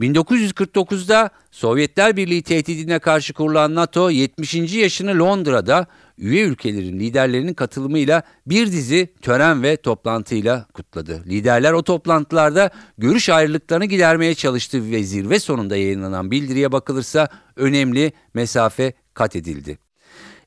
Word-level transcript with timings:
1949'da 0.00 1.30
Sovyetler 1.50 2.16
Birliği 2.16 2.42
tehdidine 2.42 2.98
karşı 2.98 3.32
kurulan 3.32 3.74
NATO 3.74 4.10
70. 4.10 4.54
yaşını 4.54 5.18
Londra'da 5.18 5.86
üye 6.18 6.44
ülkelerin 6.44 7.00
liderlerinin 7.00 7.54
katılımıyla 7.54 8.22
bir 8.46 8.66
dizi 8.66 9.08
tören 9.22 9.62
ve 9.62 9.76
toplantıyla 9.76 10.66
kutladı. 10.74 11.24
Liderler 11.26 11.72
o 11.72 11.82
toplantılarda 11.82 12.70
görüş 12.98 13.28
ayrılıklarını 13.28 13.84
gidermeye 13.84 14.34
çalıştı 14.34 14.90
ve 14.90 15.02
zirve 15.02 15.38
sonunda 15.38 15.76
yayınlanan 15.76 16.30
bildiriye 16.30 16.72
bakılırsa 16.72 17.28
önemli 17.56 18.12
mesafe 18.34 18.92
kat 19.14 19.36
edildi. 19.36 19.78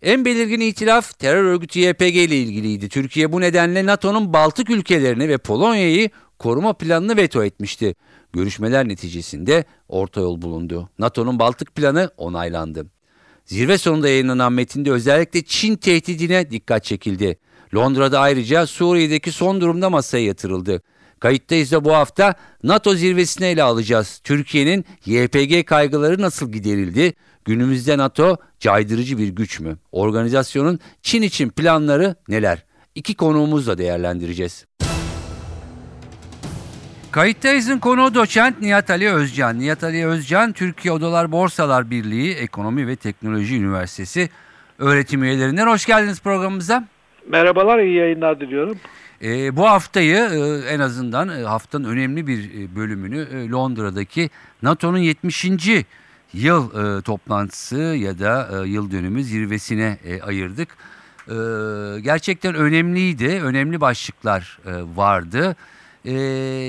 En 0.01 0.25
belirgin 0.25 0.59
itilaf 0.59 1.19
terör 1.19 1.43
örgütü 1.43 1.79
YPG 1.79 2.15
ile 2.15 2.37
ilgiliydi. 2.37 2.89
Türkiye 2.89 3.31
bu 3.31 3.41
nedenle 3.41 3.85
NATO'nun 3.85 4.33
Baltık 4.33 4.69
ülkelerini 4.69 5.29
ve 5.29 5.37
Polonya'yı 5.37 6.09
koruma 6.39 6.73
planını 6.73 7.17
veto 7.17 7.43
etmişti. 7.43 7.95
Görüşmeler 8.33 8.87
neticesinde 8.87 9.65
orta 9.89 10.21
yol 10.21 10.41
bulundu. 10.41 10.89
NATO'nun 10.99 11.39
Baltık 11.39 11.75
planı 11.75 12.09
onaylandı. 12.17 12.85
Zirve 13.45 13.77
sonunda 13.77 14.09
yayınlanan 14.09 14.53
metinde 14.53 14.91
özellikle 14.91 15.45
Çin 15.45 15.75
tehdidine 15.75 16.51
dikkat 16.51 16.83
çekildi. 16.83 17.37
Londra'da 17.75 18.19
ayrıca 18.19 18.67
Suriye'deki 18.67 19.31
son 19.31 19.61
durumda 19.61 19.89
masaya 19.89 20.25
yatırıldı. 20.25 20.81
Kayıttayız 21.19 21.71
da 21.71 21.85
bu 21.85 21.93
hafta 21.93 22.35
NATO 22.63 22.95
zirvesine 22.95 23.49
ele 23.49 23.63
alacağız. 23.63 24.19
Türkiye'nin 24.23 24.85
YPG 25.05 25.65
kaygıları 25.65 26.21
nasıl 26.21 26.51
giderildi? 26.51 27.13
Günümüzde 27.45 27.97
NATO 27.97 28.37
caydırıcı 28.59 29.17
bir 29.17 29.27
güç 29.27 29.59
mü? 29.59 29.77
Organizasyonun 29.91 30.79
Çin 31.01 31.21
için 31.21 31.49
planları 31.49 32.15
neler? 32.27 32.65
İki 32.95 33.15
konuğumuzla 33.15 33.77
değerlendireceğiz. 33.77 34.65
Kayıttayız'ın 37.13 37.79
konuğu 37.79 38.15
doçent 38.15 38.61
Nihat 38.61 38.89
Ali 38.89 39.09
Özcan. 39.09 39.59
Nihat 39.59 39.83
Ali 39.83 40.05
Özcan, 40.05 40.53
Türkiye 40.53 40.91
Odalar 40.91 41.31
Borsalar 41.31 41.89
Birliği 41.89 42.33
Ekonomi 42.33 42.87
ve 42.87 42.95
Teknoloji 42.95 43.57
Üniversitesi 43.57 44.29
öğretim 44.79 45.23
üyelerinden. 45.23 45.67
Hoş 45.67 45.85
geldiniz 45.85 46.21
programımıza. 46.21 46.87
Merhabalar, 47.27 47.79
iyi 47.79 47.95
yayınlar 47.95 48.39
diliyorum. 48.39 48.77
E, 49.23 49.55
bu 49.55 49.69
haftayı 49.69 50.15
e, 50.15 50.69
en 50.69 50.79
azından 50.79 51.29
e, 51.29 51.43
haftanın 51.43 51.89
önemli 51.89 52.27
bir 52.27 52.39
e, 52.39 52.75
bölümünü 52.75 53.27
e, 53.33 53.49
Londra'daki 53.49 54.29
NATO'nun 54.61 54.97
70. 54.97 55.45
yıl 56.33 56.97
e, 56.97 57.01
toplantısı 57.01 57.77
ya 57.77 58.19
da 58.19 58.49
e, 58.53 58.67
yıl 58.69 58.91
dönümü 58.91 59.23
zirvesine 59.23 59.97
e, 60.05 60.21
ayırdık. 60.21 60.69
E, 61.27 61.35
gerçekten 62.01 62.55
önemliydi, 62.55 63.27
önemli 63.27 63.81
başlıklar 63.81 64.59
e, 64.65 64.71
vardı. 64.95 65.55
E, 66.05 66.13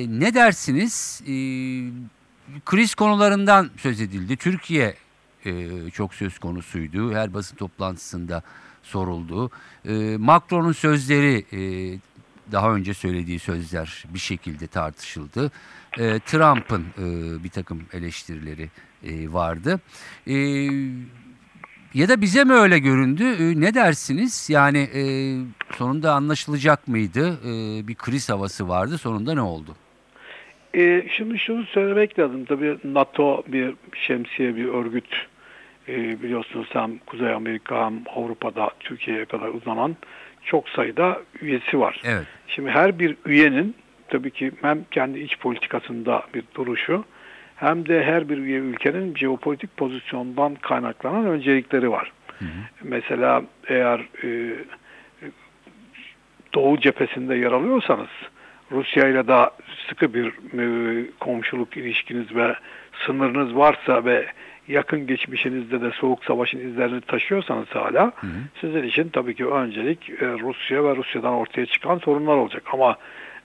ne 0.09 0.35
dersiniz? 0.35 1.23
E, 1.23 1.35
kriz 2.65 2.95
konularından 2.95 3.71
söz 3.77 4.01
edildi. 4.01 4.37
Türkiye 4.37 4.95
e, 5.45 5.91
çok 5.91 6.15
söz 6.15 6.39
konusuydu. 6.39 7.15
Her 7.15 7.35
basın 7.35 7.57
toplantısında 7.57 8.43
soruldu. 8.83 9.51
E, 9.85 10.17
Macron'un 10.17 10.73
sözleri 10.73 11.45
e, 11.53 11.61
daha 12.53 12.75
önce 12.75 12.95
söylediği 12.95 13.39
sözler 13.39 14.05
bir 14.15 14.19
şekilde 14.19 14.67
tartışıldı. 14.67 15.51
E, 15.99 16.19
Trump'ın 16.19 16.87
e, 16.99 17.45
bir 17.45 17.49
takım 17.49 17.83
eleştirileri 17.93 18.71
e, 19.05 19.33
vardı. 19.33 19.81
E, 20.27 20.35
ya 21.95 22.09
da 22.09 22.21
bize 22.21 22.45
mi 22.45 22.53
öyle 22.53 22.79
göründü? 22.79 23.25
E, 23.25 23.61
ne 23.61 23.75
dersiniz? 23.75 24.51
Yani 24.51 24.79
e, 24.79 25.03
sonunda 25.77 26.13
anlaşılacak 26.13 26.89
mıydı? 26.89 27.39
E, 27.45 27.89
bir 27.89 27.95
kriz 27.95 28.31
havası 28.31 28.69
vardı. 28.69 28.99
Sonunda 28.99 29.35
ne 29.35 29.41
oldu? 29.41 29.77
E, 30.75 31.07
şimdi 31.11 31.39
şunu 31.39 31.65
söylemek 31.65 32.19
lazım. 32.19 32.45
Tabii 32.45 32.79
NATO 32.85 33.43
bir 33.47 33.75
şemsiye 33.95 34.57
bir 34.57 34.65
örgüt. 34.65 35.27
E, 35.89 36.23
biliyorsunuz 36.23 36.69
hem 36.73 36.99
Kuzey 36.99 37.33
Amerika 37.33 37.87
hem 37.87 38.03
Avrupa'da 38.17 38.71
Türkiye'ye 38.81 39.25
kadar 39.25 39.49
uzanan 39.49 39.97
çok 40.45 40.69
sayıda 40.69 41.21
üyesi 41.41 41.81
var. 41.81 42.01
Evet. 42.05 42.27
Şimdi 42.49 42.71
her 42.71 42.99
bir 42.99 43.17
üyenin 43.27 43.75
tabii 44.09 44.31
ki 44.31 44.53
hem 44.63 44.85
kendi 44.91 45.19
iç 45.19 45.39
politikasında 45.39 46.23
bir 46.35 46.45
duruşu 46.55 47.05
hem 47.57 47.89
de 47.89 48.05
her 48.05 48.29
bir 48.29 48.39
üye 48.39 48.59
ülkenin 48.59 49.15
jeopolitik 49.15 49.77
pozisyondan 49.77 50.55
kaynaklanan 50.55 51.27
öncelikleri 51.27 51.91
var. 51.91 52.13
Hı 52.39 52.45
hı. 52.45 52.49
Mesela 52.83 53.43
eğer 53.69 54.01
e, 54.25 54.55
Doğu 56.55 56.81
cephesinde 56.81 57.35
yer 57.37 57.53
alıyorsanız 57.53 58.09
Rusya 58.73 59.09
ile 59.09 59.29
daha 59.29 59.51
sıkı 59.89 60.15
bir 60.15 60.27
e, 60.59 61.07
komşuluk 61.21 61.77
ilişkiniz 61.77 62.35
ve 62.35 62.55
sınırınız 63.07 63.57
varsa 63.57 64.05
ve 64.05 64.27
yakın 64.69 65.07
geçmişinizde 65.07 65.81
de 65.81 65.91
soğuk 65.91 66.25
savaşın 66.25 66.59
izlerini 66.59 67.01
taşıyorsanız 67.01 67.69
hala 67.69 68.13
hı 68.17 68.27
hı. 68.27 68.31
sizin 68.61 68.83
için 68.83 69.09
tabii 69.09 69.35
ki 69.35 69.47
öncelik 69.47 70.11
e, 70.11 70.27
Rusya 70.27 70.85
ve 70.85 70.97
Rusya'dan 70.97 71.35
ortaya 71.35 71.67
çıkan 71.67 71.99
sorunlar 71.99 72.37
olacak. 72.37 72.63
Ama 72.73 72.97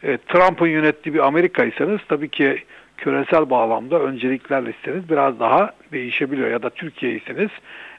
e, 0.04 0.18
Trump'ın 0.18 0.68
yönettiği 0.68 1.16
bir 1.16 1.28
Amerika'ysanız 1.28 2.00
tabii 2.10 2.30
ki 2.30 2.64
küresel 3.00 3.50
bağlamda 3.50 4.00
öncelikler 4.00 4.66
listeniz 4.66 5.10
biraz 5.10 5.40
daha 5.40 5.74
değişebiliyor. 5.92 6.52
Ya 6.52 6.64
da 6.64 6.70
Türkiye'yseniz 6.70 7.50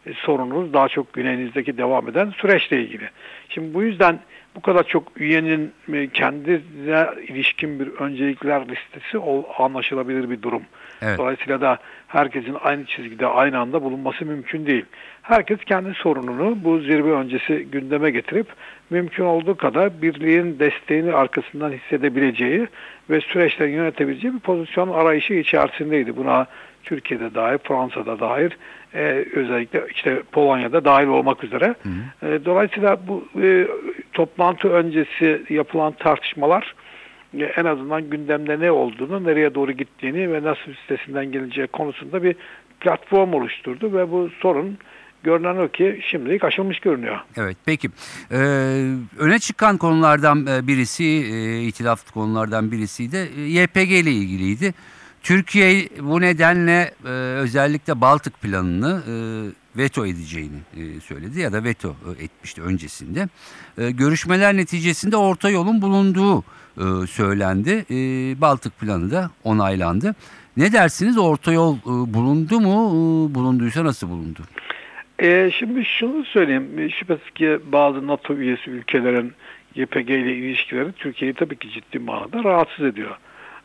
e, 0.07 0.13
sorununuz 0.13 0.73
daha 0.73 0.89
çok 0.89 1.13
güneyinizdeki 1.13 1.79
devam 1.79 2.09
eden 2.09 2.31
süreçle 2.31 2.83
ilgili. 2.83 3.09
Şimdi 3.49 3.75
bu 3.75 3.83
yüzden 3.83 4.19
bu 4.57 4.61
kadar 4.61 4.85
çok 4.85 5.21
üyenin 5.21 5.73
e, 5.93 6.09
kendine 6.09 7.07
ilişkin 7.29 7.81
bir 7.81 7.87
öncelikler 7.87 8.63
listesi 8.69 9.19
anlaşılabilir 9.59 10.31
bir 10.31 10.43
durum. 10.43 10.63
Evet. 11.03 11.19
Dolayısıyla 11.19 11.61
da 11.61 11.79
herkesin 12.09 12.57
aynı 12.65 12.85
çizgide 12.85 13.27
aynı 13.27 13.59
anda 13.59 13.83
bulunması 13.83 14.25
mümkün 14.25 14.67
değil. 14.67 14.85
Herkes 15.23 15.59
kendi 15.65 15.95
sorununu 15.95 16.65
bu 16.65 16.79
zirve 16.79 17.13
öncesi 17.13 17.67
gündeme 17.73 18.11
getirip 18.11 18.47
mümkün 18.91 19.25
olduğu 19.25 19.57
kadar 19.57 20.03
birliğin 20.03 20.59
desteğini 20.59 21.13
arkasından 21.13 21.73
hissedebileceği 21.73 22.67
ve 23.11 23.21
süreçleri 23.21 23.71
yönetebileceği 23.71 24.35
bir 24.35 24.41
pozisyon 24.41 24.89
arayışı 24.89 25.35
içerisindeydi. 25.35 26.17
Buna 26.17 26.47
Türkiye'de 26.85 27.35
dahil, 27.35 27.59
Fransa'da 27.59 28.21
dahil, 28.21 28.51
e, 28.95 29.25
özellikle 29.35 29.87
işte 29.91 30.23
Polonya'da 30.33 30.85
dahil 30.85 31.07
olmak 31.07 31.45
üzere. 31.45 31.75
Hı 31.83 31.89
hı. 32.27 32.35
E, 32.35 32.45
dolayısıyla 32.45 32.99
bu 33.09 33.25
e, 33.43 33.67
toplantı 34.13 34.69
öncesi 34.69 35.43
yapılan 35.49 35.93
tartışmalar 35.93 36.75
en 37.35 37.65
azından 37.65 38.11
gündemde 38.11 38.61
ne 38.61 38.71
olduğunu, 38.71 39.25
nereye 39.25 39.55
doğru 39.55 39.73
gittiğini 39.73 40.33
ve 40.33 40.43
nasıl 40.43 40.71
üstesinden 40.71 41.33
geleceği 41.33 41.67
konusunda 41.67 42.23
bir 42.23 42.37
platform 42.81 43.35
oluşturdu 43.35 43.93
ve 43.93 44.11
bu 44.11 44.31
sorun 44.41 44.79
görünen 45.23 45.57
o 45.57 45.69
ki 45.69 46.01
şimdilik 46.03 46.45
aşılmış 46.45 46.81
görünüyor. 46.81 47.19
Evet 47.37 47.57
peki 47.67 47.89
ee, 48.33 48.37
öne 49.19 49.39
çıkan 49.39 49.77
konulardan 49.77 50.47
e, 50.47 50.67
birisi 50.67 51.05
e, 51.05 51.63
itilaf 51.63 52.13
konulardan 52.13 52.73
birisi 52.73 53.13
de 53.13 53.29
e, 53.37 53.41
YPG 53.41 53.91
ile 53.91 54.11
ilgiliydi. 54.11 54.75
Türkiye 55.23 55.89
bu 56.01 56.21
nedenle 56.21 56.91
e, 57.05 57.09
özellikle 57.39 58.01
Baltık 58.01 58.41
planını 58.41 59.03
e, 59.09 59.15
veto 59.83 60.07
edeceğini 60.07 60.59
e, 60.77 61.01
söyledi 61.01 61.41
ya 61.41 61.53
da 61.53 61.65
veto 61.65 61.97
e, 62.19 62.25
etmişti 62.25 62.63
öncesinde. 62.63 63.29
E, 63.79 63.91
görüşmeler 63.91 64.57
neticesinde 64.57 65.17
orta 65.17 65.51
yolun 65.51 65.83
bulunduğu 65.83 66.45
e, 66.77 67.07
söylendi. 67.07 67.85
E, 67.91 67.97
Baltık 68.41 68.81
planı 68.81 69.11
da 69.11 69.31
onaylandı. 69.45 70.15
Ne 70.57 70.73
dersiniz 70.73 71.19
orta 71.19 71.53
yol 71.53 71.77
e, 71.77 72.15
bulundu 72.15 72.61
mu? 72.61 72.71
E, 72.71 73.35
bulunduysa 73.35 73.85
nasıl 73.85 74.09
bulundu? 74.09 74.41
E, 75.19 75.51
şimdi 75.59 75.85
şunu 75.85 76.25
söyleyeyim. 76.25 76.91
Şüphesiz 76.99 77.31
ki 77.31 77.59
bazı 77.73 78.07
NATO 78.07 78.35
üyesi 78.35 78.71
ülkelerin 78.71 79.33
YPG 79.75 80.11
ile 80.11 80.37
ilişkileri 80.37 80.93
Türkiye'yi 80.93 81.35
tabii 81.35 81.57
ki 81.57 81.71
ciddi 81.71 81.99
manada 81.99 82.45
rahatsız 82.45 82.85
ediyor. 82.85 83.17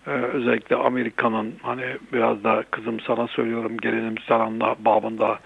Ee, 0.07 0.11
özellikle 0.11 0.75
Amerika'nın 0.75 1.53
hani 1.61 1.85
biraz 2.13 2.43
da 2.43 2.63
kızım 2.71 2.99
sana 2.99 3.27
söylüyorum 3.27 3.77
gelelim 3.77 4.15
sana 4.27 4.75
babında 4.79 5.39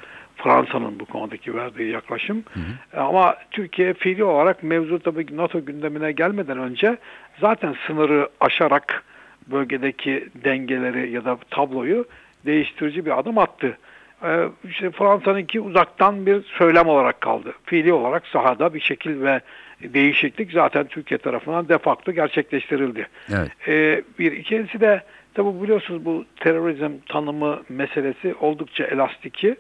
Fransa'nın 0.43 0.99
bu 0.99 1.05
konudaki 1.05 1.55
verdiği 1.55 1.91
yaklaşım. 1.91 2.43
Hı 2.53 2.59
hı. 2.59 3.01
Ama 3.01 3.35
Türkiye 3.51 3.93
fiili 3.93 4.23
olarak 4.23 4.63
mevzu 4.63 4.99
tabii 4.99 5.37
NATO 5.37 5.65
gündemine 5.65 6.11
gelmeden 6.11 6.57
önce 6.57 6.97
zaten 7.41 7.75
sınırı 7.87 8.29
aşarak 8.39 9.03
bölgedeki 9.47 10.29
dengeleri 10.43 11.11
ya 11.11 11.25
da 11.25 11.37
tabloyu 11.49 12.05
değiştirici 12.45 13.05
bir 13.05 13.19
adım 13.19 13.37
attı. 13.37 13.77
e, 14.23 14.45
işte 14.69 14.91
Fransa'nınki 14.91 15.61
uzaktan 15.61 16.25
bir 16.25 16.43
söylem 16.43 16.87
olarak 16.87 17.21
kaldı. 17.21 17.53
Fiili 17.65 17.93
olarak 17.93 18.27
sahada 18.27 18.73
bir 18.73 18.79
şekil 18.79 19.21
ve 19.21 19.41
değişiklik 19.83 20.51
zaten 20.51 20.87
Türkiye 20.87 21.17
tarafından 21.17 21.69
de 21.69 21.77
facto 21.77 22.11
gerçekleştirildi. 22.11 23.07
Evet. 23.29 23.67
E, 23.67 24.03
bir 24.19 24.31
ikincisi 24.31 24.81
de 24.81 25.01
tabi 25.33 25.63
biliyorsunuz 25.63 26.05
bu 26.05 26.25
terörizm 26.39 26.91
tanımı 27.09 27.61
meselesi 27.69 28.35
oldukça 28.39 28.83
elastiki. 28.83 29.55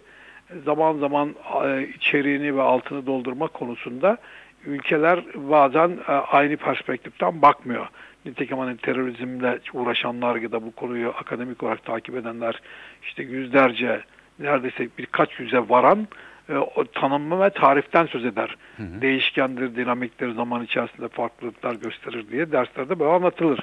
Zaman 0.65 0.97
zaman 0.97 1.35
e, 1.65 1.87
içeriğini 1.95 2.55
ve 2.55 2.61
altını 2.61 3.05
doldurma 3.05 3.47
konusunda 3.47 4.17
ülkeler 4.65 5.23
bazen 5.35 5.89
e, 6.07 6.11
aynı 6.11 6.57
perspektiften 6.57 7.41
bakmıyor. 7.41 7.87
Nitekim 8.25 8.57
hani 8.57 8.77
terörizmle 8.77 9.59
uğraşanlar 9.73 10.35
ya 10.35 10.51
da 10.51 10.63
bu 10.63 10.71
konuyu 10.71 11.09
akademik 11.09 11.63
olarak 11.63 11.85
takip 11.85 12.15
edenler 12.15 12.61
işte 13.03 13.23
yüzlerce 13.23 14.01
neredeyse 14.39 14.87
birkaç 14.97 15.39
yüze 15.39 15.59
varan 15.69 16.07
e, 16.49 16.55
o 16.55 16.85
tanımı 16.85 17.41
ve 17.41 17.49
tariften 17.49 18.05
söz 18.05 18.25
eder. 18.25 18.55
Hı 18.77 18.83
hı. 18.83 19.01
Değişkendir, 19.01 19.75
dinamiktir, 19.75 20.31
zaman 20.31 20.63
içerisinde 20.63 21.07
farklılıklar 21.07 21.75
gösterir 21.75 22.25
diye 22.31 22.51
derslerde 22.51 22.99
böyle 22.99 23.11
anlatılır. 23.11 23.59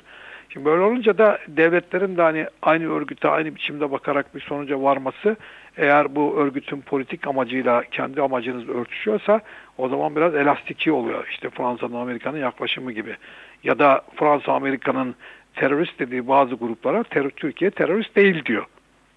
Şimdi 0.48 0.66
böyle 0.66 0.82
olunca 0.82 1.18
da 1.18 1.38
devletlerin 1.48 2.16
de 2.16 2.22
hani 2.22 2.46
aynı 2.62 2.92
örgüte 2.92 3.28
aynı 3.28 3.54
biçimde 3.54 3.90
bakarak 3.90 4.34
bir 4.34 4.40
sonuca 4.40 4.82
varması 4.82 5.36
eğer 5.76 6.16
bu 6.16 6.36
örgütün 6.36 6.80
politik 6.80 7.26
amacıyla 7.26 7.82
kendi 7.90 8.22
amacınız 8.22 8.68
örtüşüyorsa 8.68 9.40
o 9.78 9.88
zaman 9.88 10.16
biraz 10.16 10.34
elastiki 10.34 10.92
oluyor. 10.92 11.26
İşte 11.30 11.50
Fransa'nın 11.50 11.94
Amerika'nın 11.94 12.38
yaklaşımı 12.38 12.92
gibi. 12.92 13.16
Ya 13.64 13.78
da 13.78 14.02
Fransa 14.16 14.52
Amerika'nın 14.52 15.14
terörist 15.54 15.98
dediği 15.98 16.28
bazı 16.28 16.54
gruplara 16.54 17.02
ter 17.02 17.28
Türkiye 17.28 17.70
terörist 17.70 18.16
değil 18.16 18.44
diyor. 18.44 18.66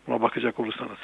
Buna 0.08 0.22
bakacak 0.22 0.60
olursanız. 0.60 0.98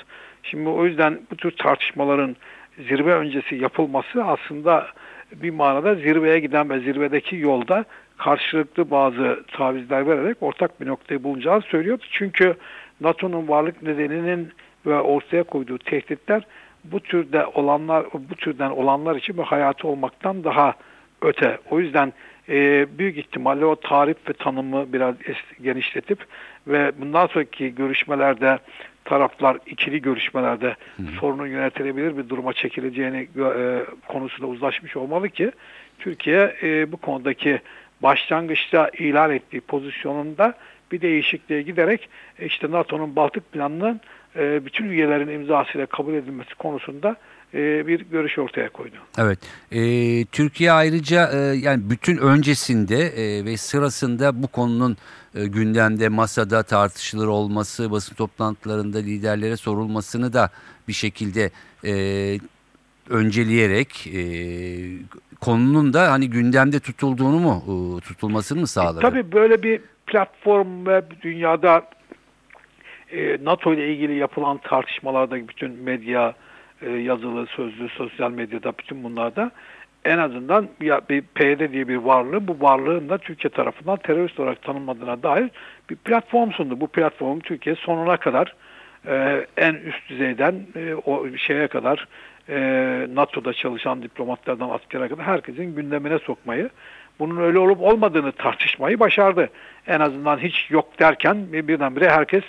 Şimdi 0.44 0.70
o 0.70 0.86
yüzden 0.86 1.20
bu 1.32 1.36
tür 1.36 1.52
tartışmaların 1.52 2.36
zirve 2.78 3.14
öncesi 3.14 3.56
yapılması 3.56 4.24
aslında 4.24 4.88
bir 5.32 5.50
manada 5.50 5.96
zirveye 5.96 6.40
giden 6.40 6.70
ve 6.70 6.80
zirvedeki 6.80 7.36
yolda 7.36 7.86
karşılıklı 8.18 8.92
bazı 8.92 9.44
tavizler 9.52 10.08
vererek 10.08 10.38
ortak 10.42 10.82
bir 10.82 10.88
noktayı 10.88 11.24
bulunacağını 11.24 11.62
söylüyordu. 11.62 12.04
Çünkü 12.12 12.56
NATO'nun 13.02 13.48
varlık 13.48 13.84
nedeninin 13.84 14.50
ve 14.86 15.00
ortaya 15.00 15.44
koyduğu 15.44 15.78
tehditler 15.78 16.44
bu 16.84 17.00
türde 17.00 17.46
olanlar 17.46 18.06
bu 18.14 18.36
türden 18.36 18.70
olanlar 18.70 19.16
için 19.16 19.38
bir 19.38 19.44
hayatı 19.44 19.88
olmaktan 19.88 20.44
daha 20.44 20.74
öte. 21.22 21.58
O 21.70 21.80
yüzden 21.80 22.14
e, 22.50 22.88
büyük 22.98 23.18
ihtimalle 23.18 23.66
o 23.66 23.76
tarif 23.76 24.18
ve 24.30 24.34
tanımı 24.34 24.94
biraz 24.94 25.16
genişletip 25.62 26.20
ve 26.68 26.92
bundan 27.00 27.28
sonraki 27.28 27.76
görüşmelerde 27.76 28.60
taraflar 29.06 29.58
ikili 29.66 30.02
görüşmelerde 30.02 30.76
Hı. 30.98 31.04
sorunun 31.20 31.48
yönetilebilir 31.48 32.18
bir 32.18 32.30
duruma 32.30 32.54
çekileceğini 32.54 33.28
e, 33.38 33.86
konusunda 34.08 34.48
uzlaşmış 34.48 34.98
olmalı 34.98 35.30
ki 35.30 35.52
Türkiye 36.00 36.56
e, 36.64 36.92
bu 36.92 36.98
konudaki 36.98 37.62
başlangıçta 38.02 38.92
ilan 39.00 39.32
ettiği 39.32 39.62
pozisyonunda 39.62 40.54
bir 40.92 41.02
değişikliğe 41.02 41.62
giderek 41.62 42.10
e, 42.40 42.46
işte 42.46 42.72
NATO'nun 42.72 43.16
Baltık 43.16 43.52
planının 43.52 44.02
e, 44.36 44.66
bütün 44.66 44.86
üyelerin 44.90 45.28
imzasıyla 45.28 45.86
kabul 45.86 46.14
edilmesi 46.14 46.56
konusunda 46.56 47.16
e, 47.54 47.88
bir 47.88 48.00
görüş 48.00 48.40
ortaya 48.40 48.70
koydu. 48.70 48.96
Evet. 49.18 49.40
E, 49.72 49.82
Türkiye 50.26 50.72
ayrıca 50.72 51.32
e, 51.34 51.38
yani 51.38 51.90
bütün 51.90 52.18
öncesinde 52.18 52.98
e, 52.98 53.46
ve 53.46 53.58
sırasında 53.58 54.44
bu 54.44 54.48
konunun 54.48 54.98
e, 55.36 55.46
gündemde 55.46 56.10
masada 56.10 56.64
tartışılır 56.64 57.28
olması, 57.28 57.92
basın 57.92 58.16
toplantılarında 58.16 58.98
liderlere 58.98 59.58
sorulmasını 59.58 60.34
da 60.34 60.50
bir 60.88 60.94
şekilde 60.94 61.52
e, 61.86 61.94
önceleyerek 63.10 64.08
e, 64.08 64.22
konunun 65.42 65.94
da 65.94 66.12
hani 66.12 66.30
gündemde 66.30 66.80
tutulduğunu 66.80 67.40
mu 67.40 67.64
e, 67.64 68.02
tutulmasını 68.02 68.60
mı 68.60 68.68
sağladı? 68.68 69.00
E, 69.00 69.02
tabii 69.02 69.32
böyle 69.32 69.64
bir 69.64 69.82
platform 70.08 70.86
ve 70.88 71.04
dünyada 71.22 71.84
e, 73.12 73.38
NATO 73.44 73.74
ile 73.74 73.94
ilgili 73.94 74.18
yapılan 74.18 74.58
tartışmalarda 74.58 75.48
bütün 75.48 75.72
medya, 75.72 76.34
e, 76.82 76.90
yazılı, 76.90 77.48
sözlü, 77.48 77.90
sosyal 77.90 78.32
medyada 78.32 78.74
bütün 78.78 79.04
bunlarda 79.04 79.52
en 80.06 80.18
azından 80.18 80.68
ya 80.82 81.02
bir 81.10 81.22
PYD 81.22 81.72
diye 81.72 81.88
bir 81.88 81.96
varlığı 81.96 82.48
bu 82.48 82.58
varlığın 82.62 83.10
da 83.10 83.18
Türkiye 83.18 83.52
tarafından 83.52 83.98
terörist 83.98 84.40
olarak 84.40 84.62
tanınmadığına 84.62 85.24
dair 85.24 85.50
bir 85.90 85.96
platform 85.96 86.52
sundu. 86.52 86.82
Bu 86.82 86.88
platform 86.88 87.40
Türkiye 87.40 87.76
sonuna 87.76 88.18
kadar 88.18 88.56
e, 89.08 89.46
en 89.58 89.74
üst 89.74 90.10
düzeyden 90.10 90.56
e, 90.76 90.96
o 91.06 91.38
şeye 91.38 91.68
kadar 91.68 92.08
e, 92.50 92.58
NATO'da 93.14 93.54
çalışan 93.54 94.02
diplomatlardan 94.02 94.70
askere 94.70 95.08
kadar 95.08 95.26
herkesin 95.26 95.76
gündemine 95.76 96.20
sokmayı 96.20 96.70
bunun 97.20 97.38
öyle 97.38 97.60
olup 97.60 97.82
olmadığını 97.82 98.32
tartışmayı 98.32 99.00
başardı. 99.00 99.50
En 99.88 100.00
azından 100.00 100.38
hiç 100.38 100.72
yok 100.72 101.00
derken 101.00 101.54
birdenbire 101.54 102.10
herkes 102.10 102.44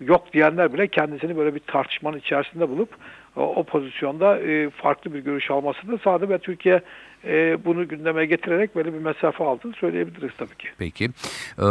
yok 0.00 0.32
diyenler 0.32 0.72
bile 0.72 0.88
kendisini 0.88 1.36
böyle 1.36 1.54
bir 1.54 1.60
tartışmanın 1.60 2.18
içerisinde 2.18 2.68
bulup 2.68 2.88
o, 3.36 3.40
o 3.40 3.64
pozisyonda 3.64 4.38
e, 4.40 4.70
farklı 4.70 5.14
bir 5.14 5.18
görüş 5.18 5.50
almasını 5.50 5.98
sağladı 5.98 6.28
ve 6.28 6.38
Türkiye 6.38 6.80
e, 7.24 7.64
bunu 7.64 7.88
gündeme 7.88 8.26
getirerek 8.26 8.76
böyle 8.76 8.94
bir 8.94 8.98
mesafe 8.98 9.44
aldığını 9.44 9.72
söyleyebiliriz 9.72 10.30
tabii 10.38 10.56
ki. 10.56 10.68
Peki. 10.78 11.04
Ee, 11.04 11.64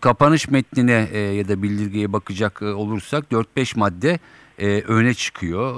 kapanış 0.00 0.48
metnine 0.48 1.08
e, 1.12 1.18
ya 1.18 1.48
da 1.48 1.62
bildirgeye 1.62 2.12
bakacak 2.12 2.62
e, 2.62 2.64
olursak 2.64 3.24
4-5 3.32 3.78
madde 3.78 4.18
e, 4.58 4.66
öne 4.66 5.14
çıkıyor. 5.14 5.72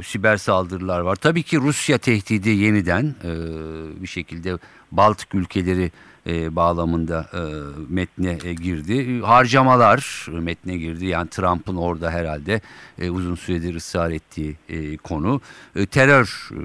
E, 0.00 0.02
siber 0.02 0.36
saldırılar 0.36 1.00
var. 1.00 1.16
Tabii 1.16 1.42
ki 1.42 1.56
Rusya 1.56 1.98
tehdidi 1.98 2.50
yeniden 2.50 3.14
e, 3.24 3.32
bir 4.02 4.06
şekilde 4.06 4.58
Baltık 4.92 5.34
ülkeleri 5.34 5.92
e, 6.26 6.56
bağlamında 6.56 7.26
e, 7.32 7.40
metne 7.88 8.38
e, 8.44 8.54
girdi. 8.54 9.20
Harcamalar 9.20 10.26
metne 10.28 10.76
girdi. 10.76 11.06
Yani 11.06 11.28
Trump'ın 11.28 11.76
orada 11.76 12.10
herhalde 12.10 12.60
e, 12.98 13.10
uzun 13.10 13.34
süredir 13.34 13.74
ısrar 13.74 14.10
ettiği 14.10 14.56
e, 14.68 14.96
konu. 14.96 15.40
E, 15.76 15.86
terör 15.86 16.50
e, 16.52 16.60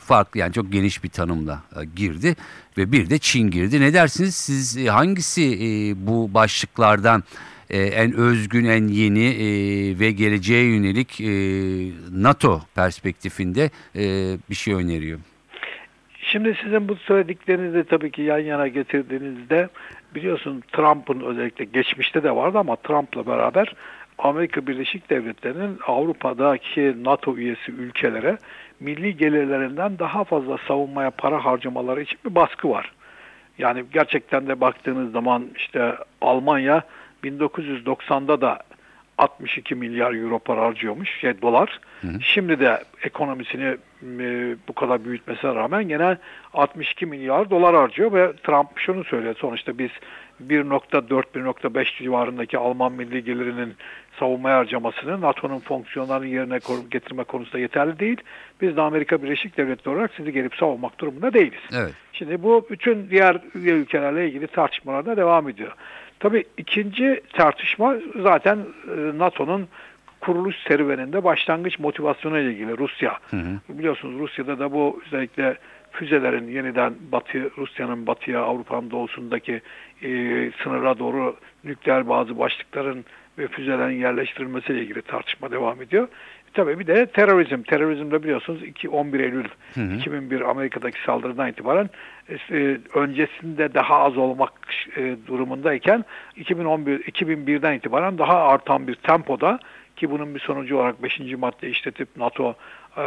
farklı 0.00 0.40
yani 0.40 0.52
çok 0.52 0.72
geniş 0.72 1.04
bir 1.04 1.08
tanımla 1.08 1.62
e, 1.80 1.84
girdi 1.84 2.36
ve 2.78 2.92
bir 2.92 3.10
de 3.10 3.18
Çin 3.18 3.50
girdi. 3.50 3.80
Ne 3.80 3.92
dersiniz 3.94 4.34
siz 4.34 4.76
e, 4.76 4.86
hangisi 4.86 5.42
e, 5.42 6.06
bu 6.06 6.34
başlıklardan 6.34 7.24
e, 7.70 7.78
en 7.78 8.12
özgün, 8.12 8.64
en 8.64 8.86
yeni 8.86 9.26
e, 9.26 9.46
ve 10.00 10.10
geleceğe 10.10 10.64
yönelik 10.64 11.20
e, 11.20 11.26
NATO 12.12 12.60
perspektifinde 12.74 13.70
bir 14.50 14.54
şey 14.54 14.74
öneriyor? 14.74 15.18
Şimdi 16.20 16.58
sizin 16.62 16.88
bu 16.88 16.96
söylediklerinizi 16.96 17.84
tabii 17.84 18.10
ki 18.10 18.22
yan 18.22 18.38
yana 18.38 18.68
getirdiğinizde 18.68 19.68
biliyorsun 20.14 20.62
Trump'ın 20.72 21.20
özellikle 21.20 21.64
geçmişte 21.64 22.22
de 22.22 22.36
vardı 22.36 22.58
ama 22.58 22.76
Trump'la 22.76 23.26
beraber 23.26 23.74
Amerika 24.18 24.66
Birleşik 24.66 25.10
Devletleri'nin 25.10 25.78
Avrupa'daki 25.86 26.94
NATO 27.04 27.36
üyesi 27.36 27.72
ülkelere 27.72 28.38
milli 28.80 29.16
gelirlerinden 29.16 29.98
daha 29.98 30.24
fazla 30.24 30.58
savunmaya 30.68 31.10
para 31.10 31.44
harcamaları 31.44 32.02
için 32.02 32.18
bir 32.24 32.34
baskı 32.34 32.70
var. 32.70 32.92
Yani 33.58 33.84
gerçekten 33.92 34.48
de 34.48 34.60
baktığınız 34.60 35.12
zaman 35.12 35.46
işte 35.56 35.94
Almanya 36.20 36.82
1990'da 37.26 38.40
da 38.40 38.58
62 39.18 39.74
milyar 39.74 40.14
euro 40.14 40.38
para 40.38 40.60
harcıyormuş, 40.60 41.20
şey 41.20 41.42
dolar. 41.42 41.80
Hı 42.00 42.08
hı. 42.08 42.20
Şimdi 42.20 42.60
de 42.60 42.84
ekonomisini 43.02 43.76
e, 44.20 44.56
bu 44.68 44.72
kadar 44.72 45.04
büyütmesine 45.04 45.54
rağmen 45.54 45.88
gene 45.88 46.16
62 46.54 47.06
milyar 47.06 47.50
dolar 47.50 47.76
harcıyor 47.76 48.12
ve 48.12 48.32
Trump 48.36 48.68
şunu 48.76 49.04
söylüyor. 49.04 49.34
Sonuçta 49.38 49.78
biz 49.78 49.90
1.4-1.5 50.48 52.02
civarındaki 52.02 52.58
Alman 52.58 52.92
milli 52.92 53.24
gelirinin 53.24 53.74
savunma 54.18 54.50
harcamasını 54.50 55.20
NATO'nun 55.20 55.58
fonksiyonlarını 55.58 56.26
yerine 56.26 56.58
getirme 56.90 57.24
konusunda 57.24 57.58
yeterli 57.58 57.98
değil. 57.98 58.20
Biz 58.60 58.76
de 58.76 58.80
Amerika 58.80 59.22
Birleşik 59.22 59.56
Devletleri 59.56 59.94
olarak 59.94 60.10
sizi 60.16 60.32
gelip 60.32 60.54
savunmak 60.54 60.98
durumunda 60.98 61.32
değiliz. 61.32 61.62
Evet. 61.72 61.92
Şimdi 62.12 62.42
bu 62.42 62.66
bütün 62.70 63.10
diğer 63.10 63.40
ülkelerle 63.54 64.28
ilgili 64.28 64.46
tartışmalarda 64.46 65.16
devam 65.16 65.48
ediyor. 65.48 65.72
Tabii 66.20 66.44
ikinci 66.56 67.22
tartışma 67.32 67.94
zaten 68.22 68.58
e, 68.58 69.18
NATO'nun 69.18 69.68
kuruluş 70.20 70.56
serüveninde 70.68 71.24
başlangıç 71.24 71.78
motivasyonu 71.78 72.38
ile 72.38 72.52
ilgili 72.52 72.78
Rusya. 72.78 73.18
Hı 73.30 73.36
hı. 73.36 73.58
Biliyorsunuz 73.68 74.20
Rusya'da 74.20 74.58
da 74.58 74.72
bu 74.72 75.00
özellikle 75.06 75.56
füzelerin 75.90 76.48
yeniden 76.48 76.94
Batı 77.12 77.50
Rusya'nın 77.58 78.06
batıya 78.06 78.42
Avrupa'nın 78.42 78.90
doğusundaki 78.90 79.60
e, 80.02 80.10
sınıra 80.62 80.98
doğru 80.98 81.36
nükleer 81.64 82.08
bazı 82.08 82.38
başlıkların 82.38 83.04
ve 83.38 83.48
füzelerin 83.48 84.00
yerleştirilmesiyle 84.00 84.82
ilgili 84.82 85.02
tartışma 85.02 85.50
devam 85.50 85.82
ediyor. 85.82 86.08
Tabii 86.56 86.78
bir 86.78 86.86
de 86.86 87.06
terörizm. 87.06 87.62
Terörizmde 87.62 88.22
biliyorsunuz 88.22 88.62
2, 88.62 88.88
11 88.88 89.20
Eylül 89.20 89.44
hı 89.74 89.80
hı. 89.80 89.94
2001 89.94 90.40
Amerika'daki 90.40 91.02
saldırıdan 91.02 91.48
itibaren 91.48 91.90
e, 92.50 92.78
öncesinde 92.94 93.74
daha 93.74 93.98
az 93.98 94.16
olmak 94.16 94.52
e, 94.96 95.16
durumundayken 95.26 96.04
2011 96.36 97.00
2001'den 97.00 97.72
itibaren 97.72 98.18
daha 98.18 98.48
artan 98.48 98.88
bir 98.88 98.94
tempoda 98.94 99.58
ki 99.96 100.10
bunun 100.10 100.34
bir 100.34 100.40
sonucu 100.40 100.76
olarak 100.76 101.02
5. 101.02 101.20
madde 101.38 101.68
işletip 101.68 102.08
NATO 102.16 102.54
e, 102.96 103.00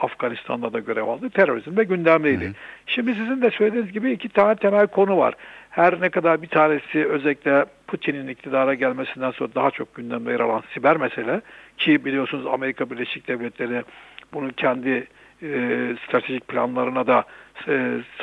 Afganistan'da 0.00 0.72
da 0.72 0.78
görev 0.78 1.08
aldı. 1.08 1.30
Terörizm 1.30 1.76
de 1.76 1.84
gündemdeydi. 1.84 2.44
Hı 2.44 2.48
hı. 2.48 2.54
Şimdi 2.86 3.14
sizin 3.14 3.42
de 3.42 3.50
söylediğiniz 3.50 3.92
gibi 3.92 4.12
iki 4.12 4.28
tane 4.28 4.56
temel 4.56 4.86
konu 4.86 5.18
var. 5.18 5.34
Her 5.76 6.00
ne 6.00 6.08
kadar 6.08 6.42
bir 6.42 6.48
tanesi 6.48 7.06
özellikle 7.06 7.64
Putin'in 7.86 8.28
iktidara 8.28 8.74
gelmesinden 8.74 9.30
sonra 9.30 9.54
daha 9.54 9.70
çok 9.70 9.94
gündemde 9.94 10.32
yer 10.32 10.40
alan 10.40 10.62
siber 10.74 10.96
mesele 10.96 11.40
ki 11.78 12.04
biliyorsunuz 12.04 12.46
Amerika 12.46 12.90
Birleşik 12.90 13.28
Devletleri 13.28 13.82
bunu 14.32 14.52
kendi 14.52 15.06
e, 15.42 15.48
stratejik 16.04 16.48
planlarına 16.48 17.06
da 17.06 17.24
e, 17.68 17.72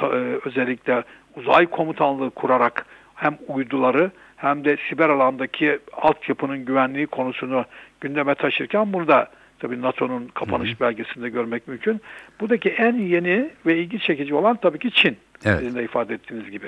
e, 0.02 0.06
özellikle 0.46 1.04
uzay 1.36 1.66
komutanlığı 1.68 2.30
kurarak 2.30 2.86
hem 3.16 3.38
uyduları 3.48 4.12
hem 4.36 4.66
de 4.66 4.78
siber 4.90 5.10
alandaki 5.10 5.80
altyapının 5.92 6.66
güvenliği 6.66 7.08
konusunu 7.08 7.66
gündeme 8.02 8.36
taşırken 8.36 8.94
burada 8.94 9.30
tabii 9.64 9.82
NATO'nun 9.82 10.28
kapanış 10.28 10.70
hı 10.70 10.76
hı. 10.76 10.80
belgesinde 10.80 11.30
görmek 11.30 11.68
mümkün. 11.68 12.02
Buradaki 12.40 12.70
en 12.70 12.96
yeni 12.96 13.50
ve 13.66 13.78
ilgi 13.78 14.00
çekici 14.00 14.36
olan 14.36 14.56
tabii 14.56 14.80
ki 14.80 14.92
Çin. 14.92 15.18
Evet. 15.46 15.60
Sizin 15.60 15.76
de 15.76 15.84
ifade 15.84 16.14
ettiğiniz 16.14 16.52
gibi. 16.52 16.68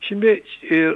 Şimdi 0.00 0.42
e, 0.70 0.92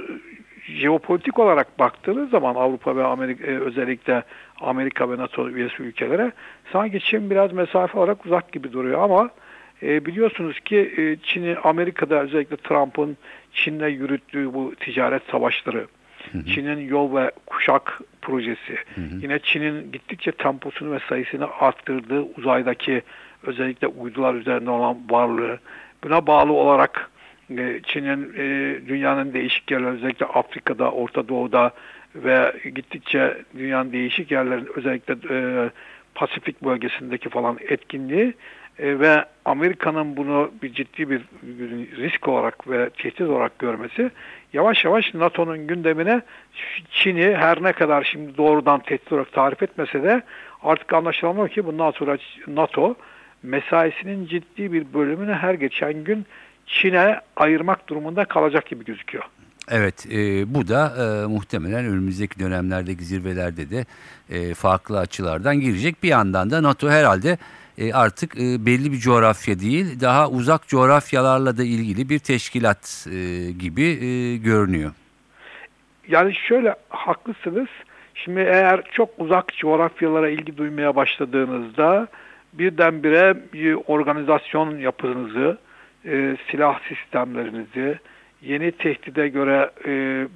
jeopolitik 0.67 1.39
olarak 1.39 1.79
baktığınız 1.79 2.29
zaman 2.29 2.55
Avrupa 2.55 2.95
ve 2.95 3.03
Amerika 3.03 3.43
e, 3.43 3.59
özellikle 3.59 4.23
Amerika 4.61 5.11
ve 5.11 5.17
NATO 5.17 5.49
üyesi 5.49 5.83
ülkelere 5.83 6.31
sanki 6.73 6.99
Çin 6.99 7.29
biraz 7.29 7.53
mesafe 7.53 7.99
olarak 7.99 8.25
uzak 8.25 8.51
gibi 8.51 8.73
duruyor 8.73 9.01
ama 9.01 9.29
e, 9.83 10.05
biliyorsunuz 10.05 10.59
ki 10.59 10.93
e, 10.97 11.17
Çin'i 11.23 11.57
Amerika'da 11.63 12.21
özellikle 12.21 12.57
Trump'ın 12.57 13.17
Çin'le 13.53 13.87
yürüttüğü 13.87 14.53
bu 14.53 14.75
ticaret 14.75 15.23
savaşları, 15.31 15.87
Çin'in 16.53 16.87
yol 16.87 17.15
ve 17.15 17.31
kuşak 17.45 18.01
projesi, 18.21 18.75
hı 18.95 19.01
hı. 19.01 19.15
yine 19.21 19.39
Çin'in 19.39 19.91
gittikçe 19.91 20.31
temposunu 20.31 20.91
ve 20.91 20.99
sayısını 21.09 21.47
arttırdığı 21.59 22.21
uzaydaki 22.21 23.01
özellikle 23.43 23.87
uydular 23.87 24.33
üzerinde 24.33 24.69
olan 24.69 24.97
varlığı, 25.09 25.59
buna 26.03 26.27
bağlı 26.27 26.53
olarak 26.53 27.11
e, 27.49 27.81
Çin'in 27.83 28.33
e, 28.37 28.47
dünyanın 28.87 29.33
değişik 29.33 29.71
yerleri 29.71 29.91
özellikle 29.91 30.25
Afrika'da, 30.25 30.91
Orta 30.91 31.27
Doğu'da 31.27 31.71
ve 32.15 32.53
gittikçe 32.75 33.37
dünyanın 33.57 33.91
değişik 33.91 34.31
yerlerin 34.31 34.69
özellikle 34.75 35.15
e, 35.29 35.69
Pasifik 36.15 36.63
bölgesindeki 36.63 37.29
falan 37.29 37.57
etkinliği 37.69 38.33
e, 38.79 38.99
ve 38.99 39.25
Amerika'nın 39.45 40.17
bunu 40.17 40.51
bir 40.63 40.73
ciddi 40.73 41.09
bir 41.09 41.21
risk 41.97 42.27
olarak 42.27 42.69
ve 42.69 42.89
tehdit 42.89 43.21
olarak 43.21 43.59
görmesi 43.59 44.11
yavaş 44.53 44.85
yavaş 44.85 45.13
NATO'nun 45.13 45.67
gündemine 45.67 46.21
Çin'i 46.91 47.35
her 47.35 47.63
ne 47.63 47.73
kadar 47.73 48.03
şimdi 48.03 48.37
doğrudan 48.37 48.79
tehdit 48.79 49.11
olarak 49.11 49.33
tarif 49.33 49.63
etmese 49.63 50.03
de 50.03 50.21
artık 50.63 50.93
anlaşılan 50.93 51.47
ki 51.47 51.65
bundan 51.65 51.91
sonra 51.91 52.17
NATO 52.47 52.95
mesaisinin 53.43 54.25
ciddi 54.25 54.73
bir 54.73 54.93
bölümünü 54.93 55.33
her 55.33 55.53
geçen 55.53 56.03
gün 56.03 56.25
Çin'e 56.65 57.21
ayırmak 57.35 57.89
durumunda 57.89 58.25
kalacak 58.25 58.65
gibi 58.65 58.85
gözüküyor. 58.85 59.23
Evet 59.71 60.05
e, 60.11 60.53
bu 60.53 60.67
da 60.67 60.93
e, 60.97 61.27
muhtemelen 61.27 61.85
önümüzdeki 61.85 62.39
dönemlerdeki 62.39 63.03
zirvelerde 63.03 63.69
de 63.69 63.85
e, 64.29 64.53
farklı 64.53 64.99
açılardan 64.99 65.59
girecek. 65.59 66.03
Bir 66.03 66.07
yandan 66.07 66.51
da 66.51 66.63
NATO 66.63 66.89
herhalde 66.89 67.37
e, 67.77 67.93
artık 67.93 68.35
e, 68.35 68.65
belli 68.65 68.91
bir 68.91 68.97
coğrafya 68.97 69.59
değil 69.59 70.01
daha 70.01 70.29
uzak 70.29 70.67
coğrafyalarla 70.67 71.57
da 71.57 71.63
ilgili 71.63 72.09
bir 72.09 72.19
teşkilat 72.19 73.07
e, 73.11 73.51
gibi 73.51 73.97
görünüyor. 74.43 74.91
Yani 76.07 76.35
şöyle 76.35 76.75
haklısınız. 76.89 77.67
Şimdi 78.15 78.39
eğer 78.39 78.81
çok 78.91 79.09
uzak 79.17 79.53
coğrafyalara 79.57 80.29
ilgi 80.29 80.57
duymaya 80.57 80.95
başladığınızda 80.95 82.07
birdenbire 82.53 83.37
bir 83.53 83.77
organizasyon 83.87 84.77
yapınızı, 84.77 85.57
silah 86.51 86.79
sistemlerinizi, 86.89 87.99
yeni 88.41 88.71
tehdide 88.71 89.27
göre 89.27 89.71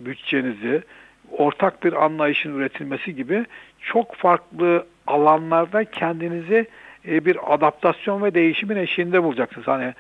bütçenizi, 0.05 0.83
ortak 1.31 1.83
bir 1.83 2.03
anlayışın 2.05 2.57
üretilmesi 2.57 3.15
gibi 3.15 3.45
çok 3.81 4.15
farklı 4.15 4.86
alanlarda 5.07 5.83
kendinizi 5.83 6.67
e, 7.08 7.25
bir 7.25 7.53
adaptasyon 7.53 8.24
ve 8.24 8.34
değişimin 8.34 8.75
eşiğinde 8.75 9.24
bulacaksınız. 9.24 9.67
Hani 9.67 9.93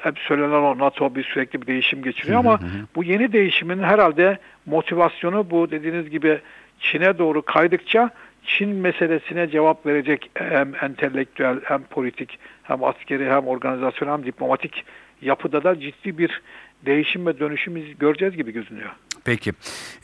hep 0.00 0.18
söylenen 0.18 0.62
o 0.62 0.78
NATO 0.78 1.14
bir 1.14 1.24
sürekli 1.24 1.62
bir 1.62 1.66
değişim 1.66 2.02
geçiriyor 2.02 2.38
ama 2.38 2.60
bu 2.94 3.04
yeni 3.04 3.32
değişimin 3.32 3.82
herhalde 3.82 4.38
motivasyonu 4.66 5.50
bu 5.50 5.70
dediğiniz 5.70 6.10
gibi 6.10 6.40
Çin'e 6.80 7.18
doğru 7.18 7.42
kaydıkça 7.42 8.10
Çin 8.44 8.68
meselesine 8.68 9.50
cevap 9.50 9.86
verecek 9.86 10.30
hem 10.34 10.72
entelektüel 10.82 11.60
hem 11.64 11.82
politik 11.82 12.38
hem 12.62 12.84
askeri 12.84 13.30
hem 13.30 13.46
organizasyon 13.46 14.08
hem 14.08 14.24
diplomatik 14.24 14.84
yapıda 15.22 15.64
da 15.64 15.80
ciddi 15.80 16.18
bir 16.18 16.42
değişim 16.86 17.26
ve 17.26 17.38
dönüşüm 17.38 17.74
göreceğiz 17.98 18.36
gibi 18.36 18.52
görünüyor. 18.52 18.90
Peki. 19.24 19.52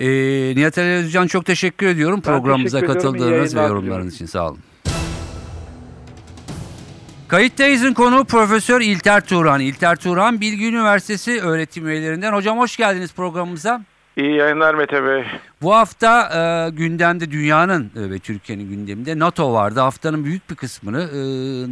Ee, 0.01 0.07
Nihat 0.57 0.79
Ali 0.79 0.89
Özcan 0.89 1.27
çok 1.27 1.47
teşekkür 1.47 1.87
ediyorum 1.87 2.23
ben 2.27 2.33
programımıza 2.33 2.81
teşekkür 2.81 2.95
katıldığınız 2.95 3.57
ve 3.57 3.61
yorumlarınız 3.61 4.15
için. 4.15 4.27
Sağ 4.27 4.49
olun. 4.49 4.59
Kayıttayız'ın 7.29 7.95
konuğu 7.95 8.25
Profesör 8.25 8.81
İlter 8.81 9.21
Turan. 9.21 9.61
İlter 9.61 9.97
Turan 9.97 10.41
Bilgi 10.41 10.67
Üniversitesi 10.67 11.41
öğretim 11.41 11.89
üyelerinden. 11.89 12.33
Hocam 12.33 12.59
hoş 12.59 12.77
geldiniz 12.77 13.15
programımıza. 13.15 13.83
İyi 14.17 14.37
yayınlar 14.37 14.75
Mete 14.75 15.05
Bey. 15.05 15.25
Bu 15.63 15.75
hafta 15.75 16.23
e, 16.23 16.71
gündemde 16.71 17.31
dünyanın 17.31 17.91
e, 17.97 18.11
ve 18.11 18.19
Türkiye'nin 18.19 18.69
gündeminde 18.69 19.19
NATO 19.19 19.53
vardı. 19.53 19.81
Haftanın 19.81 20.25
büyük 20.25 20.51
bir 20.51 20.55
kısmını 20.55 21.03
e, 21.03 21.19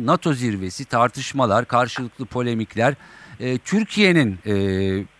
NATO 0.06 0.32
zirvesi, 0.32 0.84
tartışmalar, 0.84 1.64
karşılıklı 1.64 2.26
polemikler, 2.26 2.94
e, 3.40 3.58
Türkiye'nin 3.58 4.38
e, 4.46 4.54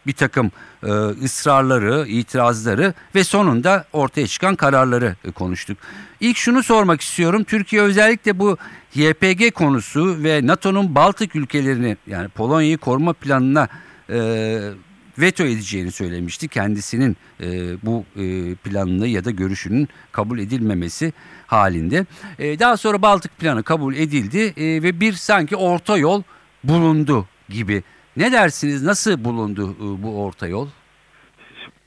bir 0.06 0.12
takım 0.12 0.50
e, 0.82 0.90
ısrarları, 1.24 2.06
itirazları 2.08 2.94
ve 3.14 3.24
sonunda 3.24 3.84
ortaya 3.92 4.26
çıkan 4.26 4.56
kararları 4.56 5.16
e, 5.24 5.30
konuştuk. 5.30 5.78
İlk 6.20 6.36
şunu 6.36 6.62
sormak 6.62 7.00
istiyorum. 7.00 7.44
Türkiye 7.44 7.82
özellikle 7.82 8.38
bu 8.38 8.58
YPG 8.94 9.54
konusu 9.54 10.24
ve 10.24 10.46
NATO'nun 10.46 10.94
Baltık 10.94 11.36
ülkelerini 11.36 11.96
yani 12.06 12.28
Polonya'yı 12.28 12.78
koruma 12.78 13.12
planına 13.12 13.68
e, 14.10 14.58
veto 15.18 15.44
edeceğini 15.44 15.92
söylemişti. 15.92 16.48
Kendisinin 16.48 17.16
e, 17.40 17.46
bu 17.82 18.04
e, 18.16 18.54
planını 18.54 19.06
ya 19.06 19.24
da 19.24 19.30
görüşünün 19.30 19.88
kabul 20.12 20.38
edilmemesi 20.38 21.12
halinde. 21.46 22.06
E, 22.38 22.58
daha 22.58 22.76
sonra 22.76 23.02
Baltık 23.02 23.38
planı 23.38 23.62
kabul 23.62 23.94
edildi 23.94 24.38
e, 24.56 24.82
ve 24.82 25.00
bir 25.00 25.12
sanki 25.12 25.56
orta 25.56 25.96
yol 25.96 26.22
bulundu 26.64 27.26
gibi. 27.48 27.82
Ne 28.16 28.32
dersiniz? 28.32 28.84
Nasıl 28.84 29.24
bulundu 29.24 29.70
e, 29.70 30.02
bu 30.02 30.24
orta 30.24 30.46
yol? 30.46 30.68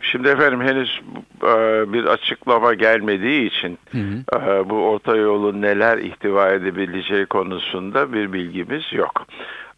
Şimdi 0.01 0.27
efendim 0.27 0.61
henüz 0.61 1.01
e, 1.43 1.93
bir 1.93 2.05
açıklama 2.05 2.73
gelmediği 2.73 3.47
için 3.47 3.77
hı 3.91 3.97
hı. 3.97 4.41
E, 4.41 4.69
bu 4.69 4.75
orta 4.75 5.15
yolun 5.15 5.61
neler 5.61 5.97
ihtiva 5.97 6.49
edebileceği 6.49 7.25
konusunda 7.25 8.13
bir 8.13 8.33
bilgimiz 8.33 8.83
yok. 8.93 9.27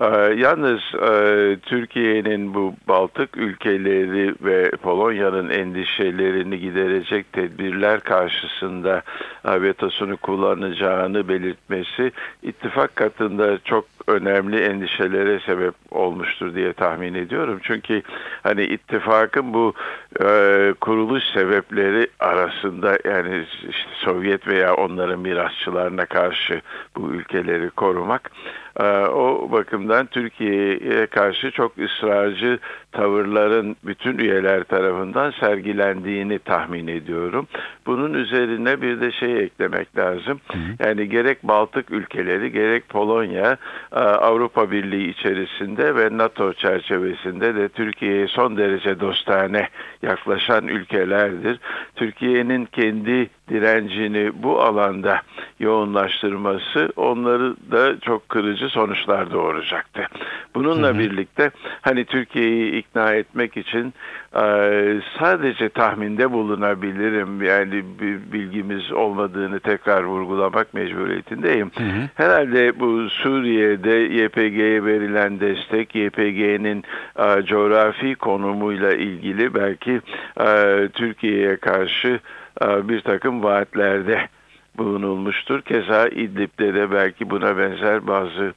Ee, 0.01 0.05
yalnız 0.37 0.81
e, 0.93 1.57
Türkiye'nin 1.61 2.53
bu 2.53 2.75
Baltık 2.87 3.37
ülkeleri 3.37 4.35
ve 4.41 4.71
Polonya'nın 4.71 5.49
endişelerini 5.49 6.59
giderecek 6.59 7.33
tedbirler 7.33 7.99
karşısında 7.99 9.01
vetosunu 9.45 10.17
kullanacağını 10.17 11.27
belirtmesi 11.27 12.11
ittifak 12.43 12.95
katında 12.95 13.57
çok 13.65 13.85
önemli 14.07 14.59
endişelere 14.59 15.39
sebep 15.39 15.73
olmuştur 15.91 16.55
diye 16.55 16.73
tahmin 16.73 17.13
ediyorum. 17.13 17.59
Çünkü 17.63 18.01
hani 18.43 18.63
ittifakın 18.63 19.53
bu 19.53 19.73
e, 20.21 20.73
kuruluş 20.81 21.23
sebepleri 21.33 22.07
arasında 22.19 22.97
yani 23.05 23.45
işte 23.69 23.89
Sovyet 24.05 24.47
veya 24.47 24.75
onların 24.75 25.19
mirasçılarına 25.19 26.05
karşı 26.05 26.61
bu 26.95 27.09
ülkeleri 27.11 27.69
korumak 27.69 28.31
o 29.09 29.51
bakımdan 29.51 30.05
Türkiye'ye 30.05 31.07
karşı 31.07 31.51
çok 31.51 31.77
ısrarcı 31.77 32.59
tavırların 32.91 33.75
bütün 33.83 34.17
üyeler 34.17 34.63
tarafından 34.63 35.31
sergilendiğini 35.39 36.39
tahmin 36.39 36.87
ediyorum. 36.87 37.47
Bunun 37.85 38.13
üzerine 38.13 38.81
bir 38.81 39.01
de 39.01 39.11
şey 39.11 39.39
eklemek 39.39 39.97
lazım. 39.97 40.39
Yani 40.79 41.09
gerek 41.09 41.43
Baltık 41.43 41.91
ülkeleri 41.91 42.51
gerek 42.51 42.89
Polonya 42.89 43.57
e, 43.91 43.99
Avrupa 43.99 44.71
Birliği 44.71 45.09
içerisinde 45.09 45.95
ve 45.95 46.17
NATO 46.17 46.53
çerçevesinde 46.53 47.55
de 47.55 47.69
Türkiye'ye 47.69 48.27
son 48.27 48.57
derece 48.57 48.99
dostane 48.99 49.69
yaklaşan 50.01 50.67
ülkelerdir. 50.67 51.59
Türkiye'nin 51.95 52.65
kendi 52.65 53.29
direncini 53.49 54.31
bu 54.43 54.61
alanda 54.61 55.21
yoğunlaştırması 55.59 56.91
onları 56.95 57.55
da 57.71 57.99
çok 57.99 58.29
kırıcı 58.29 58.69
sonuçlar 58.69 59.31
doğuracaktı. 59.31 60.07
Bununla 60.55 60.87
hı 60.87 60.93
hı. 60.93 60.99
birlikte 60.99 61.51
hani 61.81 62.05
Türkiye'yi 62.05 62.78
ikna 62.79 63.13
etmek 63.13 63.57
için 63.57 63.93
e, 64.35 64.43
sadece 65.19 65.69
tahminde 65.69 66.31
bulunabilirim. 66.31 67.41
Yani 67.41 67.83
bir 68.01 68.31
bilgimiz 68.33 68.91
olmadığını 68.91 69.59
tekrar 69.59 70.03
vurgulamak 70.03 70.73
mecburiyetindeyim. 70.73 71.71
Hı 71.77 71.83
hı. 71.83 72.09
Herhalde 72.15 72.79
bu 72.79 73.09
Suriye'de 73.09 73.95
YPG'ye 73.95 74.85
verilen 74.85 75.39
destek, 75.39 75.95
YPG'nin 75.95 76.83
e, 77.19 77.45
coğrafi 77.45 78.15
konumuyla 78.15 78.93
ilgili 78.93 79.53
belki 79.53 80.01
e, 80.41 80.87
Türkiye'ye 80.93 81.57
karşı 81.57 82.19
bir 82.61 83.01
takım 83.01 83.43
vaatlerde 83.43 84.27
bulunulmuştur. 84.79 85.61
Keza 85.61 86.07
İdlib'de 86.07 86.73
de 86.73 86.91
belki 86.91 87.29
buna 87.29 87.57
benzer 87.57 88.07
bazı 88.07 88.53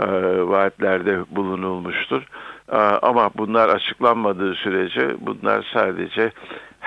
e, 0.00 0.06
vaatlerde 0.48 1.18
bulunulmuştur. 1.30 2.22
E, 2.72 2.76
ama 2.76 3.30
bunlar 3.36 3.68
açıklanmadığı 3.68 4.54
sürece 4.54 5.16
bunlar 5.20 5.70
sadece 5.74 6.32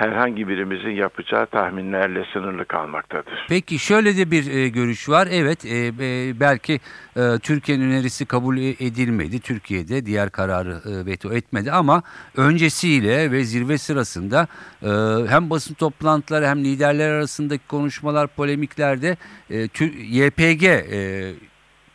herhangi 0.00 0.48
birimizin 0.48 0.90
yapacağı 0.90 1.46
tahminlerle 1.46 2.24
sınırlı 2.32 2.64
kalmaktadır. 2.64 3.46
Peki 3.48 3.78
şöyle 3.78 4.16
de 4.16 4.30
bir 4.30 4.54
e, 4.54 4.68
görüş 4.68 5.08
var. 5.08 5.28
Evet 5.30 5.64
e, 5.64 5.86
e, 5.86 6.40
belki 6.40 6.80
e, 7.16 7.38
Türkiye'nin 7.42 7.90
önerisi 7.90 8.26
kabul 8.26 8.58
edilmedi. 8.58 9.40
Türkiye'de 9.40 10.06
diğer 10.06 10.30
kararı 10.30 10.70
e, 10.70 11.06
veto 11.06 11.32
etmedi 11.32 11.72
ama 11.72 12.02
öncesiyle 12.36 13.30
ve 13.30 13.44
zirve 13.44 13.78
sırasında 13.78 14.46
e, 14.82 14.88
hem 15.28 15.50
basın 15.50 15.74
toplantıları 15.74 16.46
hem 16.46 16.64
liderler 16.64 17.10
arasındaki 17.10 17.66
konuşmalar, 17.66 18.26
polemiklerde 18.26 19.16
e, 19.50 19.68
YPG 19.98 20.64
e, 20.64 21.32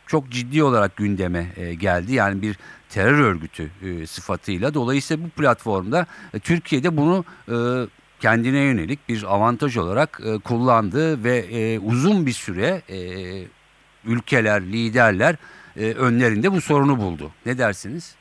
çok 0.06 0.30
ciddi 0.30 0.62
olarak 0.62 0.96
gündeme 0.96 1.46
e, 1.56 1.74
geldi. 1.74 2.12
Yani 2.12 2.42
bir 2.42 2.56
terör 2.96 3.18
örgütü 3.18 3.70
e, 3.82 4.06
sıfatıyla. 4.06 4.74
Dolayısıyla 4.74 5.24
bu 5.24 5.28
platformda 5.28 6.06
e, 6.34 6.38
Türkiye'de 6.38 6.96
bunu 6.96 7.24
e, 7.48 7.56
kendine 8.20 8.58
yönelik 8.58 9.08
bir 9.08 9.24
avantaj 9.28 9.76
olarak 9.76 10.20
e, 10.26 10.38
kullandı 10.38 11.24
ve 11.24 11.36
e, 11.36 11.78
uzun 11.78 12.26
bir 12.26 12.32
süre 12.32 12.82
e, 12.88 12.98
ülkeler, 14.06 14.62
liderler 14.62 15.36
e, 15.76 15.92
önlerinde 15.92 16.52
bu 16.52 16.60
sorunu 16.60 16.98
buldu. 16.98 17.30
Ne 17.46 17.58
dersiniz? 17.58 18.16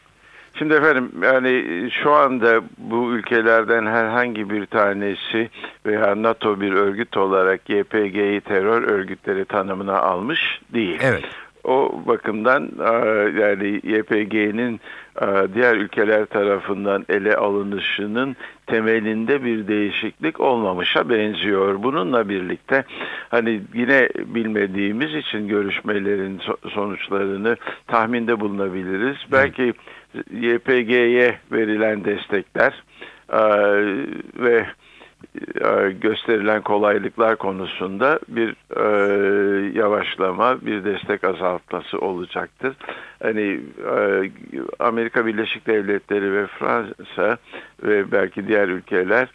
Şimdi 0.57 0.73
efendim 0.73 1.11
yani 1.23 1.89
şu 2.03 2.11
anda 2.11 2.61
bu 2.77 3.13
ülkelerden 3.13 3.85
herhangi 3.85 4.49
bir 4.49 4.65
tanesi 4.65 5.49
veya 5.85 6.23
NATO 6.23 6.61
bir 6.61 6.73
örgüt 6.73 7.17
olarak 7.17 7.69
YPG'yi 7.69 8.41
terör 8.41 8.81
örgütleri 8.81 9.45
tanımına 9.45 9.99
almış 9.99 10.61
değil. 10.73 10.97
Evet. 11.01 11.25
O 11.65 12.01
bakımdan 12.07 12.69
yani 13.39 13.67
YPG'nin 13.83 14.79
diğer 15.53 15.75
ülkeler 15.75 16.25
tarafından 16.25 17.05
ele 17.09 17.35
alınışının 17.35 18.35
temelinde 18.67 19.43
bir 19.43 19.67
değişiklik 19.67 20.39
olmamışa 20.39 21.09
benziyor. 21.09 21.83
Bununla 21.83 22.29
birlikte 22.29 22.83
hani 23.29 23.61
yine 23.73 24.09
bilmediğimiz 24.25 25.15
için 25.15 25.47
görüşmelerin 25.47 26.41
sonuçlarını 26.73 27.57
tahminde 27.87 28.39
bulunabiliriz. 28.39 29.17
Belki 29.31 29.73
YPG'ye 30.31 31.39
verilen 31.51 32.05
destekler 32.05 32.83
ve 34.39 34.55
e, 34.57 34.65
gösterilen 36.01 36.61
kolaylıklar 36.61 37.35
konusunda 37.35 38.19
bir 38.27 38.55
e, 38.75 39.79
yavaşlama, 39.79 40.65
bir 40.65 40.83
destek 40.83 41.23
azaltması 41.23 41.99
olacaktır. 41.99 42.75
Hani 43.23 43.59
e, 43.95 44.31
Amerika 44.79 45.25
Birleşik 45.25 45.67
Devletleri 45.67 46.33
ve 46.33 46.47
Fransa 46.47 47.37
ve 47.83 48.11
belki 48.11 48.47
diğer 48.47 48.67
ülkeler 48.67 49.23
e, 49.23 49.29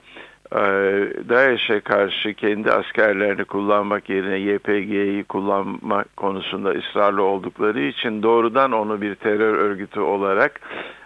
DAEŞ'e 1.29 1.81
karşı 1.81 2.35
kendi 2.35 2.73
askerlerini 2.73 3.45
kullanmak 3.45 4.11
yerine 4.11 4.39
YPG'yi 4.39 5.25
kullanma 5.25 6.05
konusunda 6.17 6.71
ısrarlı 6.71 7.23
oldukları 7.23 7.81
için 7.81 8.23
doğrudan 8.23 8.73
onu 8.73 9.01
bir 9.01 9.15
terör 9.15 9.55
örgütü 9.55 10.01
olarak 10.01 10.61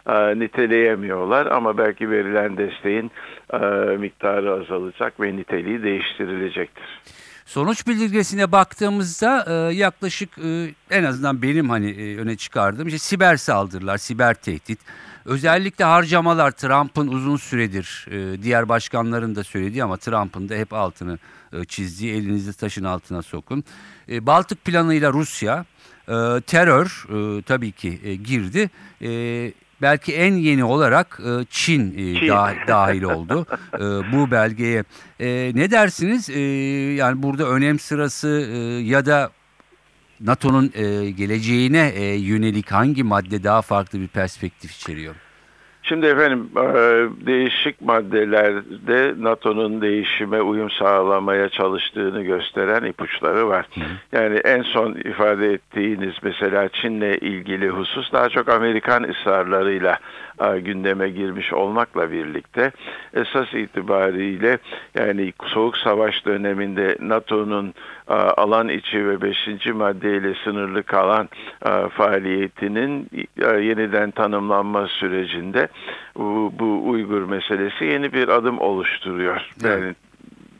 e, 0.06 0.38
niteleyemiyorlar 0.38 1.46
ama 1.46 1.78
belki 1.78 2.10
verilen 2.10 2.56
desteğin 2.56 3.10
e, 3.52 3.58
miktarı 3.96 4.52
azalacak 4.52 5.20
ve 5.20 5.36
niteliği 5.36 5.82
değiştirilecektir. 5.82 7.00
Sonuç 7.46 7.86
bildirgesine 7.86 8.52
baktığımızda 8.52 9.46
e, 9.48 9.74
yaklaşık 9.74 10.38
e, 10.38 10.74
en 10.90 11.04
azından 11.04 11.42
benim 11.42 11.70
hani 11.70 11.90
e, 11.90 12.16
öne 12.16 12.36
çıkardığım 12.36 12.86
işte 12.88 12.98
siber 12.98 13.36
saldırılar, 13.36 13.98
siber 13.98 14.34
tehdit, 14.34 14.78
özellikle 15.24 15.84
harcamalar 15.84 16.50
Trump'ın 16.50 17.08
uzun 17.08 17.36
süredir 17.36 18.06
e, 18.10 18.42
diğer 18.42 18.68
başkanların 18.68 19.34
da 19.34 19.44
söylediği 19.44 19.84
ama 19.84 19.96
Trump'ın 19.96 20.48
da 20.48 20.54
hep 20.54 20.72
altını 20.72 21.18
e, 21.52 21.64
çizdiği 21.64 22.14
elinizi 22.14 22.52
taşın 22.52 22.84
altına 22.84 23.22
sokun. 23.22 23.64
E, 24.08 24.26
Baltık 24.26 24.64
planıyla 24.64 25.12
Rusya, 25.12 25.64
e, 26.08 26.40
terör 26.40 27.06
e, 27.08 27.42
tabii 27.42 27.72
ki 27.72 28.00
e, 28.04 28.14
girdi. 28.14 28.70
E, 29.02 29.52
belki 29.84 30.12
en 30.14 30.34
yeni 30.34 30.64
olarak 30.64 31.20
e, 31.20 31.44
Çin, 31.50 31.94
e, 31.98 32.20
Çin. 32.20 32.28
dahil 32.68 33.02
oldu 33.02 33.46
e, 33.74 33.78
bu 34.12 34.30
belgeye. 34.30 34.84
Ne 35.54 35.70
dersiniz? 35.70 36.28
Yani 36.98 37.22
burada 37.22 37.48
önem 37.48 37.78
sırası 37.78 38.28
ya 38.84 39.06
da 39.06 39.30
NATO'nun 40.20 40.72
geleceğine 41.16 41.92
yönelik 42.16 42.72
hangi 42.72 43.02
madde 43.02 43.44
daha 43.44 43.62
farklı 43.62 44.00
bir 44.00 44.08
perspektif 44.08 44.72
içeriyor? 44.72 45.14
Şimdi 45.86 46.06
efendim 46.06 46.50
e, 46.56 46.62
değişik 47.26 47.80
maddelerde 47.80 49.14
NATO'nun 49.18 49.80
değişime 49.80 50.40
uyum 50.40 50.70
sağlamaya 50.70 51.48
çalıştığını 51.48 52.22
gösteren 52.22 52.84
ipuçları 52.84 53.48
var. 53.48 53.66
Yani 54.12 54.36
en 54.36 54.62
son 54.62 54.94
ifade 54.94 55.52
ettiğiniz 55.52 56.14
mesela 56.22 56.68
Çin'le 56.68 57.12
ilgili 57.20 57.68
husus 57.68 58.12
daha 58.12 58.28
çok 58.28 58.48
Amerikan 58.48 59.02
ısrarlarıyla 59.02 59.98
e, 60.40 60.60
gündeme 60.60 61.08
girmiş 61.08 61.52
olmakla 61.52 62.12
birlikte 62.12 62.72
esas 63.14 63.54
itibariyle 63.54 64.58
yani 64.98 65.32
Soğuk 65.44 65.76
Savaş 65.76 66.26
döneminde 66.26 66.96
NATO'nun 67.00 67.74
e, 68.08 68.14
alan 68.14 68.68
içi 68.68 69.08
ve 69.08 69.22
5. 69.22 69.66
maddeyle 69.66 70.34
sınırlı 70.44 70.82
kalan 70.82 71.28
faaliyetinin 71.90 73.10
yeniden 73.40 74.10
tanımlanma 74.10 74.86
sürecinde 74.88 75.68
bu, 76.16 76.52
bu 76.58 76.90
Uygur 76.90 77.22
meselesi 77.22 77.84
yeni 77.84 78.12
bir 78.12 78.28
adım 78.28 78.58
oluşturuyor. 78.58 79.50
Yani 79.64 79.94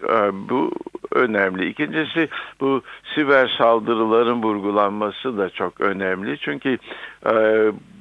e, 0.08 0.48
bu 0.48 0.70
önemli. 1.12 1.68
İkincisi 1.68 2.28
bu 2.60 2.82
siber 3.14 3.54
saldırıların 3.58 4.42
vurgulanması 4.42 5.38
da 5.38 5.50
çok 5.50 5.80
önemli. 5.80 6.38
Çünkü 6.38 6.78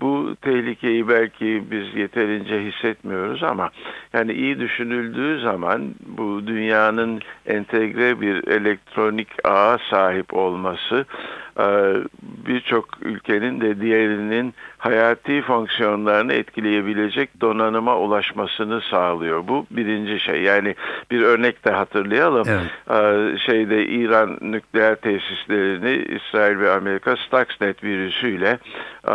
bu 0.01 0.35
tehlikeyi 0.41 1.07
belki 1.07 1.63
biz 1.71 1.95
yeterince 1.95 2.61
hissetmiyoruz 2.61 3.43
ama 3.43 3.69
yani 4.13 4.33
iyi 4.33 4.59
düşünüldüğü 4.59 5.39
zaman 5.41 5.95
bu 6.05 6.47
dünyanın 6.47 7.21
entegre 7.45 8.21
bir 8.21 8.47
elektronik 8.47 9.27
ağa 9.43 9.77
sahip 9.89 10.33
olması 10.33 11.05
e, 11.59 11.95
birçok 12.47 12.85
ülkenin 13.01 13.61
de 13.61 13.81
diğerinin 13.81 14.53
hayati 14.77 15.41
fonksiyonlarını 15.41 16.33
etkileyebilecek 16.33 17.41
donanıma 17.41 17.97
ulaşmasını 17.97 18.81
sağlıyor. 18.81 19.47
Bu 19.47 19.65
birinci 19.71 20.19
şey. 20.19 20.41
Yani 20.41 20.75
bir 21.11 21.21
örnek 21.21 21.65
de 21.65 21.71
hatırlayalım. 21.71 22.47
Evet. 22.47 22.71
E, 22.89 23.37
şeyde 23.37 23.85
İran 23.85 24.37
nükleer 24.41 24.95
tesislerini 24.95 26.05
İsrail 26.15 26.59
ve 26.59 26.71
Amerika 26.71 27.15
Stuxnet 27.15 27.83
virüsüyle 27.83 28.59
e, 29.07 29.12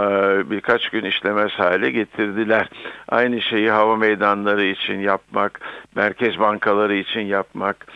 birkaç 0.51 0.89
gün 0.89 1.05
işlemez 1.05 1.53
hale 1.53 1.91
getirdiler. 1.91 2.69
Aynı 3.09 3.41
şeyi 3.43 3.71
hava 3.71 3.97
meydanları 3.97 4.65
için 4.65 5.01
yapmak, 5.01 5.61
merkez 5.97 6.39
bankaları 6.39 6.95
için 6.95 7.21
yapmak, 7.21 7.87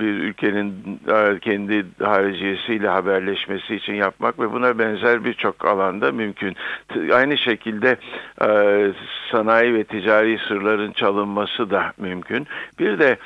bir 0.00 0.06
ülkenin 0.06 1.00
kendi 1.40 1.86
hariciyesiyle 2.02 2.88
haberleşmesi 2.88 3.74
için 3.74 3.94
yapmak 3.94 4.40
ve 4.40 4.52
buna 4.52 4.78
benzer 4.78 5.24
birçok 5.24 5.64
alanda 5.64 6.12
mümkün. 6.12 6.56
Aynı 7.12 7.38
şekilde 7.38 7.96
sanayi 9.30 9.74
ve 9.74 9.84
ticari 9.84 10.38
sırların 10.48 10.92
çalınması 10.92 11.70
da 11.70 11.92
mümkün. 11.98 12.46
Bir 12.78 12.98
de 12.98 13.16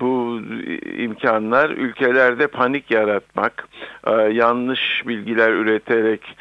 bu 0.00 0.40
imkanlar 0.96 1.70
ülkelerde 1.70 2.46
panik 2.46 2.90
yaratmak, 2.90 3.68
yanlış 4.30 5.02
bilgiler 5.06 5.52
üreterek 5.52 6.36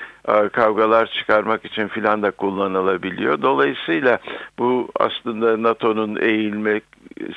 kavgalar 0.51 1.05
çıkarmak 1.05 1.65
için 1.65 1.87
filan 1.87 2.21
da 2.21 2.31
kullanılabiliyor. 2.31 3.41
Dolayısıyla 3.41 4.19
bu 4.59 4.89
aslında 4.99 5.63
NATO'nun 5.63 6.15
eğilmek 6.21 6.83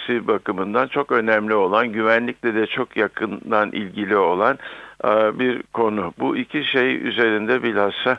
ilişkisi 0.05 0.29
bakımından 0.29 0.87
çok 0.87 1.13
önemli 1.13 1.55
olan, 1.55 1.93
güvenlikle 1.93 2.55
de 2.55 2.67
çok 2.67 2.97
yakından 2.97 3.73
ilgili 3.73 4.17
olan 4.17 4.59
e, 5.05 5.39
bir 5.39 5.63
konu. 5.73 6.13
Bu 6.19 6.37
iki 6.37 6.65
şey 6.65 7.09
üzerinde 7.09 7.63
bilhassa 7.63 8.19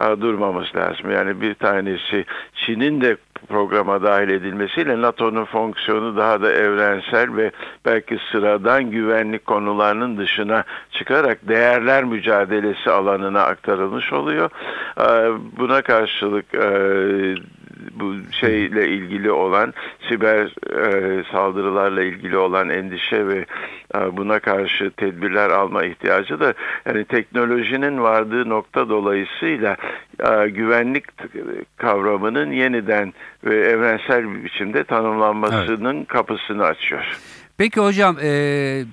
e, 0.00 0.04
durmamız 0.20 0.74
lazım. 0.76 1.10
Yani 1.10 1.40
bir 1.40 1.54
tanesi 1.54 2.24
Çin'in 2.54 3.00
de 3.00 3.16
programa 3.48 4.02
dahil 4.02 4.28
edilmesiyle 4.28 5.02
NATO'nun 5.02 5.44
fonksiyonu 5.44 6.16
daha 6.16 6.42
da 6.42 6.52
evrensel 6.52 7.36
ve 7.36 7.50
belki 7.84 8.18
sıradan 8.32 8.90
güvenlik 8.90 9.46
konularının 9.46 10.18
dışına 10.18 10.64
çıkarak 10.92 11.48
değerler 11.48 12.04
mücadelesi 12.04 12.90
alanına 12.90 13.42
aktarılmış 13.42 14.12
oluyor. 14.12 14.50
E, 15.00 15.06
buna 15.58 15.82
karşılık 15.82 16.54
bu 17.94 18.14
şeyle 18.40 18.88
ilgili 18.88 19.30
olan 19.30 19.74
siber 20.08 20.46
e, 20.76 21.24
saldırılarla 21.32 22.02
ilgili 22.02 22.36
olan 22.36 22.68
endişe 22.68 23.26
ve 23.26 23.46
e, 23.94 24.16
buna 24.16 24.38
karşı 24.38 24.90
tedbirler 24.90 25.50
alma 25.50 25.84
ihtiyacı 25.84 26.40
da 26.40 26.54
yani 26.86 27.04
teknolojinin 27.04 28.02
vardığı 28.02 28.48
nokta 28.48 28.88
dolayısıyla 28.88 29.76
e, 30.20 30.48
güvenlik 30.48 31.04
kavramının 31.76 32.52
yeniden 32.52 33.14
ve 33.44 33.56
evrensel 33.56 34.34
bir 34.34 34.44
biçimde 34.44 34.84
tanımlanmasının 34.84 35.96
evet. 35.96 36.08
kapısını 36.08 36.64
açıyor. 36.64 37.18
Peki 37.58 37.80
hocam 37.80 38.16
e, 38.22 38.84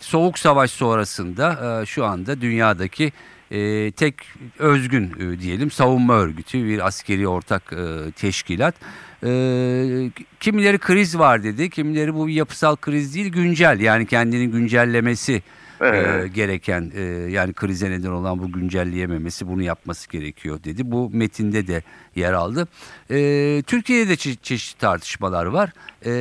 soğuk 0.00 0.38
savaş 0.38 0.70
sonrasında 0.70 1.80
e, 1.82 1.86
şu 1.86 2.04
anda 2.04 2.40
dünyadaki 2.40 3.12
e, 3.50 3.90
tek 3.90 4.14
özgün 4.58 5.14
e, 5.20 5.40
diyelim 5.40 5.70
savunma 5.70 6.14
örgütü 6.14 6.64
bir 6.64 6.86
askeri 6.86 7.28
ortak 7.28 7.72
e, 7.72 8.10
teşkilat. 8.10 8.74
E, 9.22 10.10
kimileri 10.40 10.78
kriz 10.78 11.18
var 11.18 11.44
dedi, 11.44 11.70
kimileri 11.70 12.14
bu 12.14 12.26
bir 12.26 12.32
yapısal 12.32 12.76
kriz 12.76 13.14
değil 13.14 13.32
güncel 13.32 13.80
yani 13.80 14.06
kendini 14.06 14.50
güncellemesi 14.50 15.42
evet. 15.80 16.24
e, 16.24 16.28
gereken 16.28 16.92
e, 16.94 17.02
yani 17.30 17.52
krize 17.52 17.90
neden 17.90 18.10
olan 18.10 18.38
bu 18.38 18.52
güncelleyememesi 18.52 19.48
bunu 19.48 19.62
yapması 19.62 20.08
gerekiyor 20.08 20.64
dedi. 20.64 20.90
Bu 20.90 21.10
metinde 21.12 21.66
de 21.66 21.82
yer 22.16 22.32
aldı. 22.32 22.68
E, 23.10 23.62
Türkiye'de 23.66 24.08
de 24.08 24.14
çe- 24.14 24.42
çeşitli 24.42 24.80
tartışmalar 24.80 25.46
var. 25.46 25.72
E, 26.06 26.12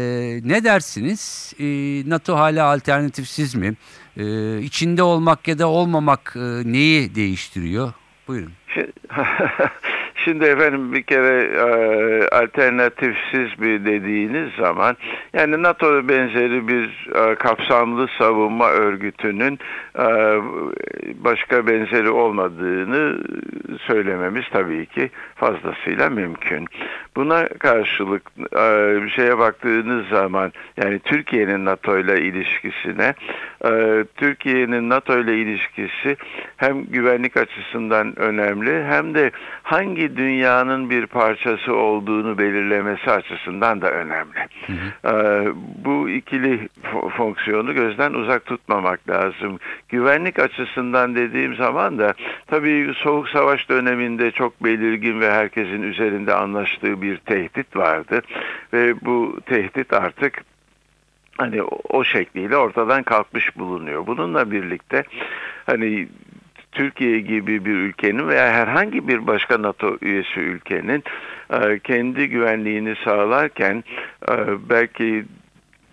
ne 0.44 0.64
dersiniz? 0.64 1.54
E, 1.60 1.66
NATO 2.10 2.36
hala 2.36 2.66
alternatifsiz 2.66 3.56
mi? 3.56 3.76
E, 4.18 4.60
içinde 4.62 5.04
olmak 5.04 5.48
ya 5.48 5.60
da 5.60 5.68
olmamak 5.68 6.34
e, 6.36 6.72
neyi 6.72 7.16
değiştiriyor? 7.16 7.94
Buyurun. 8.28 8.54
Şimdi 10.16 10.46
efendim 10.46 10.94
bir 10.94 11.04
kere 11.04 11.44
e, 11.44 12.28
alternatifsiz 12.28 13.62
bir 13.62 13.86
dediğiniz 13.86 14.54
zaman 14.54 14.98
yani 15.34 15.64
NATO 15.64 16.08
benzeri 16.10 16.68
bir 16.68 17.10
e, 17.16 17.36
kapsamlı 17.36 18.08
savunma 18.18 18.70
örgütünün 18.70 19.60
e, 20.00 20.08
başka 21.16 21.68
benzeri 21.68 22.10
olmadığını 22.10 23.18
söylememiz 23.80 24.46
tabii 24.52 24.86
ki 24.86 25.10
fazlasıyla 25.36 26.10
mümkün. 26.10 26.68
Buna 27.16 27.48
karşılık 27.48 28.22
e, 28.40 29.04
bir 29.04 29.10
şeye 29.10 29.38
baktığınız 29.38 30.08
zaman 30.08 30.52
yani 30.84 31.00
Türkiye'nin 31.00 31.66
NATO 31.66 32.00
ile 32.00 32.22
ilişkisine 32.22 33.14
e, 33.66 34.04
Türkiye'nin 34.18 34.90
NATO 34.90 35.20
ile 35.20 35.38
ilişkisi 35.38 36.18
hem 36.58 36.86
güvenlik 36.86 37.38
açısından 37.38 38.20
önemli 38.20 38.84
hem 38.84 39.16
de 39.16 39.32
hangi 39.64 40.05
dünyanın 40.18 40.90
bir 40.90 41.06
parçası 41.06 41.76
olduğunu 41.76 42.38
belirlemesi 42.38 43.12
açısından 43.12 43.82
da 43.82 43.92
önemli. 43.92 44.40
Hı 44.68 44.74
hı. 44.74 45.14
E, 45.14 45.48
bu 45.86 46.10
ikili 46.10 46.70
fonksiyonu 47.18 47.74
gözden 47.74 48.14
uzak 48.14 48.46
tutmamak 48.46 49.10
lazım. 49.10 49.60
Güvenlik 49.90 50.40
açısından 50.40 51.16
dediğim 51.16 51.56
zaman 51.56 52.00
da 52.00 52.14
tabii 52.48 52.94
Soğuk 52.98 53.30
Savaş 53.30 53.70
döneminde 53.70 54.32
çok 54.32 54.64
belirgin 54.64 55.20
ve 55.20 55.32
herkesin 55.32 55.82
üzerinde 55.82 56.34
anlaştığı 56.34 57.02
bir 57.02 57.18
tehdit 57.18 57.76
vardı 57.76 58.22
ve 58.74 59.02
bu 59.02 59.40
tehdit 59.46 59.94
artık 59.94 60.44
hani 61.38 61.64
o 61.90 62.04
şekliyle 62.04 62.58
ortadan 62.58 63.04
kalkmış 63.04 63.58
bulunuyor. 63.58 64.08
Bununla 64.08 64.52
birlikte 64.52 65.04
hani 65.66 66.08
Türkiye 66.76 67.20
gibi 67.20 67.66
bir 67.66 67.74
ülkenin 67.74 68.28
veya 68.28 68.54
herhangi 68.54 69.08
bir 69.08 69.28
başka 69.28 69.62
NATO 69.62 69.98
üyesi 70.02 70.40
ülkenin 70.40 71.04
e, 71.50 71.80
kendi 71.80 72.30
güvenliğini 72.30 72.96
sağlarken 73.06 73.84
e, 74.30 74.34
belki 74.70 75.26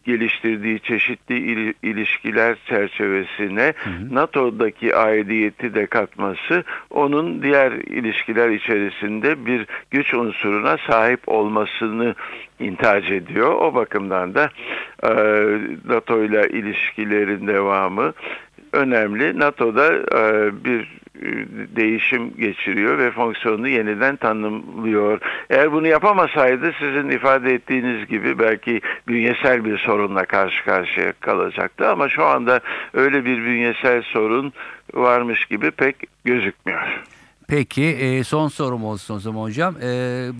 geliştirdiği 0.04 0.80
çeşitli 0.80 1.74
ilişkiler 1.82 2.56
çerçevesine 2.66 3.72
hı 3.76 3.90
hı. 3.90 4.14
NATO'daki 4.14 4.96
aidiyeti 4.96 5.74
de 5.74 5.86
katması 5.86 6.64
onun 6.90 7.42
diğer 7.42 7.72
ilişkiler 7.72 8.48
içerisinde 8.48 9.46
bir 9.46 9.66
güç 9.90 10.14
unsuruna 10.14 10.76
sahip 10.90 11.20
olmasını 11.26 12.14
intihac 12.60 13.14
ediyor. 13.14 13.54
O 13.54 13.74
bakımdan 13.74 14.34
da 14.34 14.50
e, 15.02 15.10
NATO 15.88 16.24
ile 16.24 16.48
ilişkilerin 16.48 17.46
devamı 17.46 18.12
önemli. 18.72 19.38
NATO'da 19.38 19.94
e, 19.94 20.64
bir 20.64 20.80
e, 21.22 21.26
değişim 21.76 22.36
geçiriyor 22.36 22.98
ve 22.98 23.10
fonksiyonunu 23.10 23.68
yeniden 23.68 24.16
tanımlıyor. 24.16 25.20
Eğer 25.50 25.72
bunu 25.72 25.86
yapamasaydı 25.86 26.72
sizin 26.78 27.10
ifade 27.10 27.54
ettiğiniz 27.54 28.06
gibi 28.08 28.38
belki 28.38 28.80
bünyesel 29.08 29.64
bir 29.64 29.78
sorunla 29.78 30.24
karşı 30.24 30.64
karşıya 30.64 31.12
kalacaktı 31.20 31.88
ama 31.88 32.08
şu 32.08 32.24
anda 32.24 32.60
öyle 32.94 33.24
bir 33.24 33.44
bünyesel 33.44 34.02
sorun 34.02 34.52
varmış 34.94 35.46
gibi 35.46 35.70
pek 35.70 35.96
gözükmüyor. 36.24 37.02
Peki 37.48 37.84
e, 37.84 38.24
son 38.24 38.48
sorum 38.48 38.84
olsun 38.84 39.14
o 39.14 39.18
zaman 39.18 39.42
hocam. 39.42 39.74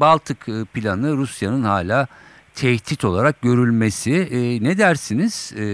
Baltık 0.01 0.47
planı 0.75 1.17
Rusya'nın 1.17 1.63
hala 1.63 2.07
tehdit 2.55 3.05
olarak 3.05 3.43
görülmesi 3.43 4.13
e, 4.13 4.65
ne 4.65 4.79
dersiniz? 4.79 5.55
E, 5.57 5.65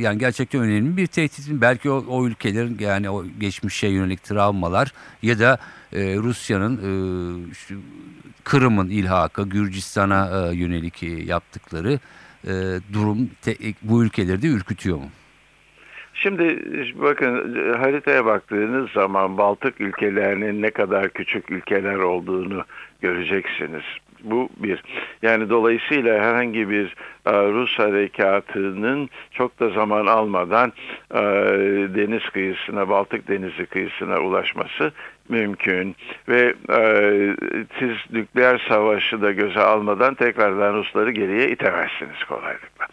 yani 0.00 0.18
gerçekten 0.18 0.60
önemli 0.60 0.96
bir 0.96 1.06
tehdit. 1.06 1.48
Belki 1.50 1.90
o, 1.90 2.04
o 2.08 2.26
ülkelerin 2.26 2.76
yani 2.80 3.10
o 3.10 3.24
geçmişe 3.40 3.88
yönelik 3.88 4.24
travmalar 4.24 4.92
ya 5.22 5.38
da 5.38 5.58
e, 5.92 6.16
Rusya'nın 6.16 6.76
e, 6.76 7.50
işte, 7.50 7.74
Kırım'ın 8.44 8.90
ilhakı, 8.90 9.48
Gürcistan'a 9.48 10.50
e, 10.50 10.56
yönelik 10.56 11.02
e, 11.02 11.06
yaptıkları 11.06 11.98
e, 12.44 12.52
durum 12.92 13.30
te, 13.42 13.54
bu 13.82 14.04
ülkeleri 14.04 14.42
de 14.42 14.46
ürkütüyor 14.46 14.96
mu? 14.96 15.08
Şimdi 16.14 16.58
bakın 16.94 17.54
haritaya 17.78 18.24
baktığınız 18.24 18.90
zaman 18.90 19.38
Baltık 19.38 19.80
ülkelerinin 19.80 20.62
ne 20.62 20.70
kadar 20.70 21.08
küçük 21.08 21.50
ülkeler 21.50 21.94
olduğunu 21.94 22.64
göreceksiniz. 23.00 23.82
Bu 24.24 24.48
bir. 24.56 24.82
Yani 25.22 25.50
dolayısıyla 25.50 26.24
herhangi 26.24 26.70
bir 26.70 26.94
e, 27.26 27.32
Rus 27.32 27.78
harekatının 27.78 29.08
çok 29.30 29.60
da 29.60 29.70
zaman 29.70 30.06
almadan 30.06 30.72
e, 31.14 31.20
deniz 31.94 32.22
kıyısına, 32.30 32.88
Baltık 32.88 33.28
Denizi 33.28 33.66
kıyısına 33.66 34.18
ulaşması 34.18 34.92
mümkün 35.28 35.96
ve 36.28 36.54
e, 36.70 36.80
siz 37.78 37.96
nükleer 38.12 38.66
savaşı 38.68 39.22
da 39.22 39.32
göze 39.32 39.60
almadan 39.60 40.14
tekrardan 40.14 40.74
Rusları 40.74 41.10
geriye 41.10 41.48
itemezsiniz 41.48 42.24
kolaylıkla. 42.28 42.86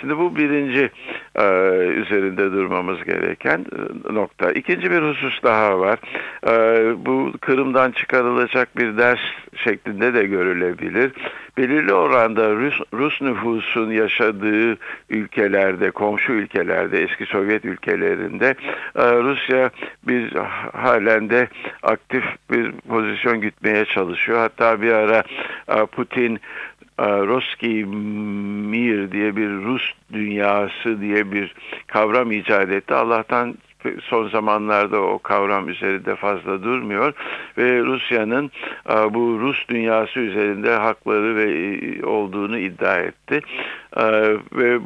Şimdi 0.00 0.18
bu 0.18 0.36
birinci 0.36 0.90
e, 1.36 1.44
üzerinde 1.86 2.52
durmamız 2.52 3.04
gereken 3.04 3.58
e, 3.58 4.14
nokta. 4.14 4.50
İkinci 4.50 4.90
bir 4.90 5.02
husus 5.02 5.42
daha 5.42 5.80
var. 5.80 5.98
E, 6.46 6.52
bu 7.06 7.32
Kırım'dan 7.40 7.90
çıkarılacak 7.90 8.78
bir 8.78 8.96
ders 8.96 9.20
şeklinde 9.56 10.14
de 10.14 10.24
görülebilir. 10.24 11.12
Belirli 11.56 11.92
oranda 11.92 12.50
Rus, 12.50 12.80
Rus 12.92 13.22
nüfusun 13.22 13.90
yaşadığı 13.90 14.78
ülkelerde, 15.10 15.90
komşu 15.90 16.32
ülkelerde, 16.32 17.02
eski 17.02 17.26
Sovyet 17.26 17.64
ülkelerinde 17.64 18.54
e, 18.96 19.12
Rusya 19.12 19.70
bir 20.08 20.32
halen 20.72 21.30
de 21.30 21.48
aktif 21.82 22.24
bir 22.50 22.72
pozisyon 22.72 23.40
gütmeye 23.40 23.84
çalışıyor. 23.84 24.38
Hatta 24.38 24.82
bir 24.82 24.92
ara 24.92 25.22
e, 25.68 25.86
Putin 25.86 26.40
Roski 26.98 27.84
Mir 28.70 29.12
diye 29.12 29.36
bir 29.36 29.50
Rus 29.50 29.92
dünyası 30.12 31.00
diye 31.00 31.32
bir 31.32 31.54
kavram 31.86 32.32
icat 32.32 32.70
etti. 32.70 32.94
Allah'tan 32.94 33.54
son 34.00 34.28
zamanlarda 34.28 35.00
o 35.00 35.18
kavram 35.18 35.68
üzerinde 35.68 36.16
fazla 36.16 36.62
durmuyor. 36.62 37.12
Ve 37.58 37.82
Rusya'nın 37.82 38.50
e, 38.90 39.14
bu 39.14 39.38
Rus 39.40 39.68
dünyası 39.68 40.20
üzerinde 40.20 40.74
hakları 40.74 41.36
ve 41.36 42.06
olduğunu 42.06 42.58
iddia 42.58 42.96
etti. 42.96 43.40
Ve 44.52 44.78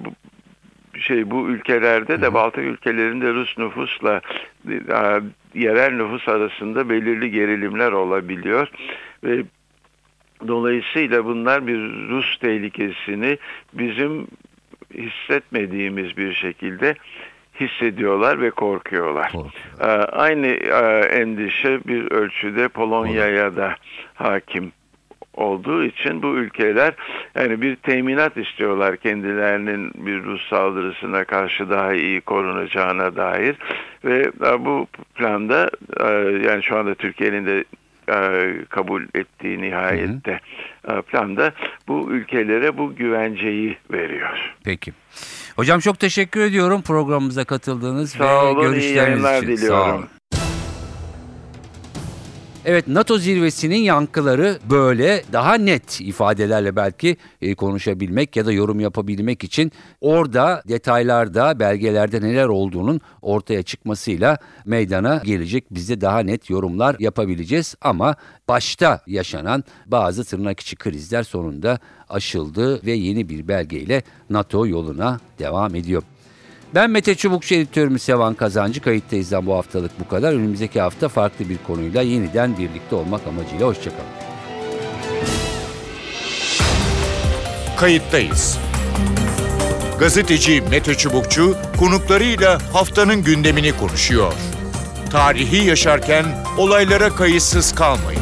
şey 1.00 1.30
bu 1.30 1.48
ülkelerde 1.48 2.22
de 2.22 2.34
Baltık 2.34 2.64
ülkelerinde 2.64 3.32
Rus 3.32 3.58
nüfusla 3.58 4.20
yerel 5.54 5.92
nüfus 5.92 6.28
arasında 6.28 6.88
belirli 6.88 7.30
gerilimler 7.30 7.92
olabiliyor. 7.92 8.68
Ve 9.24 9.44
Dolayısıyla 10.46 11.24
bunlar 11.24 11.66
bir 11.66 11.78
Rus 12.08 12.38
tehlikesini 12.38 13.38
bizim 13.72 14.26
hissetmediğimiz 14.94 16.16
bir 16.16 16.34
şekilde 16.34 16.94
hissediyorlar 17.60 18.40
ve 18.40 18.50
korkuyorlar. 18.50 19.32
Korkuyorlar. 19.32 20.00
Ee, 20.00 20.04
Aynı 20.04 20.46
e, 20.46 21.06
endişe 21.06 21.80
bir 21.84 22.10
ölçüde 22.10 22.68
Polonya'ya 22.68 23.56
da 23.56 23.74
hakim 24.14 24.72
olduğu 25.34 25.84
için 25.84 26.22
bu 26.22 26.26
ülkeler 26.26 26.94
yani 27.34 27.62
bir 27.62 27.76
teminat 27.76 28.36
istiyorlar 28.36 28.96
kendilerinin 28.96 29.92
bir 29.94 30.24
Rus 30.24 30.48
saldırısına 30.48 31.24
karşı 31.24 31.70
daha 31.70 31.94
iyi 31.94 32.20
korunacağına 32.20 33.16
dair 33.16 33.56
ve 34.04 34.30
e, 34.46 34.64
bu 34.64 34.86
planda 35.14 35.70
e, 36.00 36.12
yani 36.48 36.62
şu 36.62 36.76
anda 36.76 36.94
Türkiye'nin 36.94 37.46
de 37.46 37.64
kabul 38.68 39.02
ettiği 39.14 39.62
nihayette 39.62 40.40
e, 40.88 41.02
planda 41.02 41.52
bu 41.88 42.10
ülkelere 42.10 42.78
bu 42.78 42.94
güvenceyi 42.96 43.78
veriyor. 43.92 44.54
Peki. 44.64 44.92
Hocam 45.56 45.80
çok 45.80 45.98
teşekkür 45.98 46.40
ediyorum 46.40 46.82
programımıza 46.82 47.44
katıldığınız 47.44 48.10
Sağ 48.10 48.24
ve 48.24 48.48
olun, 48.48 48.62
görüşleriniz 48.62 49.42
için. 49.42 49.66
Sağ 49.68 49.94
olun. 49.94 50.08
Evet 52.68 52.88
NATO 52.88 53.18
zirvesinin 53.18 53.76
yankıları 53.76 54.58
böyle 54.70 55.24
daha 55.32 55.54
net 55.54 56.00
ifadelerle 56.00 56.76
belki 56.76 57.16
e, 57.42 57.54
konuşabilmek 57.54 58.36
ya 58.36 58.46
da 58.46 58.52
yorum 58.52 58.80
yapabilmek 58.80 59.44
için 59.44 59.72
orada 60.00 60.62
detaylarda 60.68 61.60
belgelerde 61.60 62.20
neler 62.20 62.46
olduğunun 62.46 63.00
ortaya 63.22 63.62
çıkmasıyla 63.62 64.38
meydana 64.64 65.22
gelecek. 65.24 65.64
Biz 65.70 65.88
de 65.88 66.00
daha 66.00 66.18
net 66.18 66.50
yorumlar 66.50 66.96
yapabileceğiz 66.98 67.74
ama 67.80 68.14
başta 68.48 69.00
yaşanan 69.06 69.64
bazı 69.86 70.24
tırnak 70.24 70.60
içi 70.60 70.76
krizler 70.76 71.22
sonunda 71.22 71.78
aşıldı 72.08 72.86
ve 72.86 72.92
yeni 72.92 73.28
bir 73.28 73.48
belgeyle 73.48 74.02
NATO 74.30 74.66
yoluna 74.66 75.20
devam 75.38 75.74
ediyor. 75.74 76.02
Ben 76.74 76.90
Mete 76.90 77.14
Çubukçu 77.14 77.54
editörümüz 77.54 78.02
Sevan 78.02 78.34
Kazancı. 78.34 78.80
Kayıttayız'dan 78.80 79.46
bu 79.46 79.54
haftalık 79.54 80.00
bu 80.00 80.08
kadar. 80.08 80.32
Önümüzdeki 80.32 80.80
hafta 80.80 81.08
farklı 81.08 81.48
bir 81.48 81.58
konuyla 81.66 82.02
yeniden 82.02 82.58
birlikte 82.58 82.96
olmak 82.96 83.26
amacıyla 83.26 83.66
hoşçakalın. 83.66 84.08
Kayıttayız. 87.76 88.58
Gazeteci 89.98 90.62
Mete 90.70 90.94
Çubukçu 90.94 91.56
konuklarıyla 91.78 92.58
haftanın 92.72 93.24
gündemini 93.24 93.76
konuşuyor. 93.76 94.32
Tarihi 95.10 95.68
yaşarken 95.68 96.24
olaylara 96.58 97.08
kayıtsız 97.08 97.74
kalmayın. 97.74 98.20